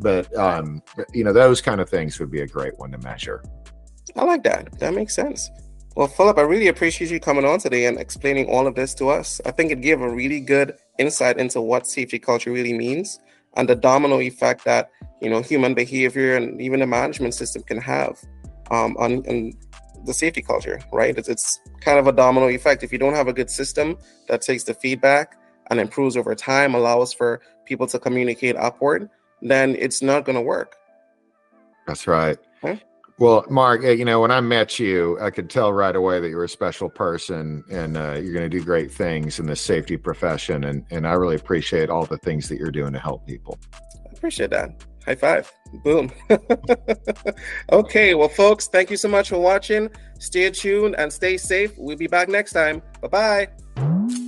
but 0.00 0.34
um, 0.36 0.82
you 1.14 1.22
know 1.24 1.32
those 1.32 1.60
kind 1.60 1.80
of 1.80 1.88
things 1.88 2.18
would 2.18 2.30
be 2.30 2.40
a 2.40 2.46
great 2.46 2.76
one 2.78 2.90
to 2.90 2.98
measure 2.98 3.42
I 4.16 4.24
like 4.24 4.42
that. 4.42 4.76
That 4.80 4.92
makes 4.92 5.14
sense. 5.14 5.48
Well, 6.00 6.08
Philip, 6.08 6.38
I 6.38 6.42
really 6.48 6.68
appreciate 6.68 7.10
you 7.10 7.20
coming 7.20 7.44
on 7.44 7.58
today 7.58 7.84
and 7.84 7.98
explaining 7.98 8.46
all 8.46 8.66
of 8.66 8.74
this 8.74 8.94
to 8.94 9.10
us. 9.10 9.38
I 9.44 9.50
think 9.50 9.70
it 9.70 9.82
gave 9.82 10.00
a 10.00 10.08
really 10.08 10.40
good 10.40 10.78
insight 10.98 11.36
into 11.36 11.60
what 11.60 11.86
safety 11.86 12.18
culture 12.18 12.50
really 12.50 12.72
means 12.72 13.20
and 13.58 13.68
the 13.68 13.74
domino 13.76 14.18
effect 14.20 14.64
that 14.64 14.88
you 15.20 15.28
know 15.28 15.42
human 15.42 15.74
behavior 15.74 16.36
and 16.36 16.58
even 16.58 16.80
the 16.80 16.86
management 16.86 17.34
system 17.34 17.62
can 17.64 17.76
have. 17.76 18.18
um, 18.70 18.96
on, 18.98 19.26
on 19.28 19.52
the 20.06 20.14
safety 20.14 20.40
culture, 20.40 20.80
right? 20.90 21.18
It's, 21.18 21.28
it's 21.28 21.60
kind 21.82 21.98
of 21.98 22.06
a 22.06 22.12
domino 22.12 22.48
effect. 22.48 22.82
If 22.82 22.92
you 22.92 22.98
don't 22.98 23.12
have 23.12 23.28
a 23.28 23.34
good 23.34 23.50
system 23.50 23.98
that 24.26 24.40
takes 24.40 24.64
the 24.64 24.72
feedback 24.72 25.36
and 25.70 25.78
improves 25.78 26.16
over 26.16 26.34
time, 26.34 26.74
allows 26.74 27.12
for 27.12 27.42
people 27.66 27.86
to 27.88 27.98
communicate 27.98 28.56
upward, 28.56 29.10
then 29.42 29.76
it's 29.78 30.00
not 30.00 30.24
going 30.24 30.36
to 30.36 30.40
work. 30.40 30.76
That's 31.86 32.06
right. 32.06 32.38
Well, 33.20 33.44
Mark, 33.50 33.84
eh, 33.84 33.90
you 33.90 34.06
know, 34.06 34.18
when 34.20 34.30
I 34.30 34.40
met 34.40 34.78
you, 34.78 35.18
I 35.20 35.28
could 35.28 35.50
tell 35.50 35.74
right 35.74 35.94
away 35.94 36.20
that 36.20 36.30
you're 36.30 36.44
a 36.44 36.48
special 36.48 36.88
person 36.88 37.62
and 37.70 37.98
uh, 37.98 38.14
you're 38.14 38.32
going 38.32 38.48
to 38.50 38.58
do 38.58 38.64
great 38.64 38.90
things 38.90 39.38
in 39.38 39.44
the 39.44 39.54
safety 39.54 39.98
profession. 39.98 40.64
And, 40.64 40.86
and 40.90 41.06
I 41.06 41.12
really 41.12 41.36
appreciate 41.36 41.90
all 41.90 42.06
the 42.06 42.16
things 42.16 42.48
that 42.48 42.56
you're 42.56 42.70
doing 42.70 42.94
to 42.94 42.98
help 42.98 43.26
people. 43.26 43.58
I 43.74 44.12
appreciate 44.12 44.48
that. 44.50 44.70
High 45.04 45.16
five. 45.16 45.52
Boom. 45.84 46.10
okay. 47.72 48.14
Well, 48.14 48.28
folks, 48.28 48.68
thank 48.68 48.90
you 48.90 48.96
so 48.96 49.08
much 49.08 49.28
for 49.28 49.38
watching. 49.38 49.90
Stay 50.18 50.48
tuned 50.50 50.94
and 50.96 51.12
stay 51.12 51.36
safe. 51.36 51.72
We'll 51.76 51.98
be 51.98 52.06
back 52.06 52.30
next 52.30 52.52
time. 52.52 52.80
Bye 53.02 53.48
bye. 53.76 54.20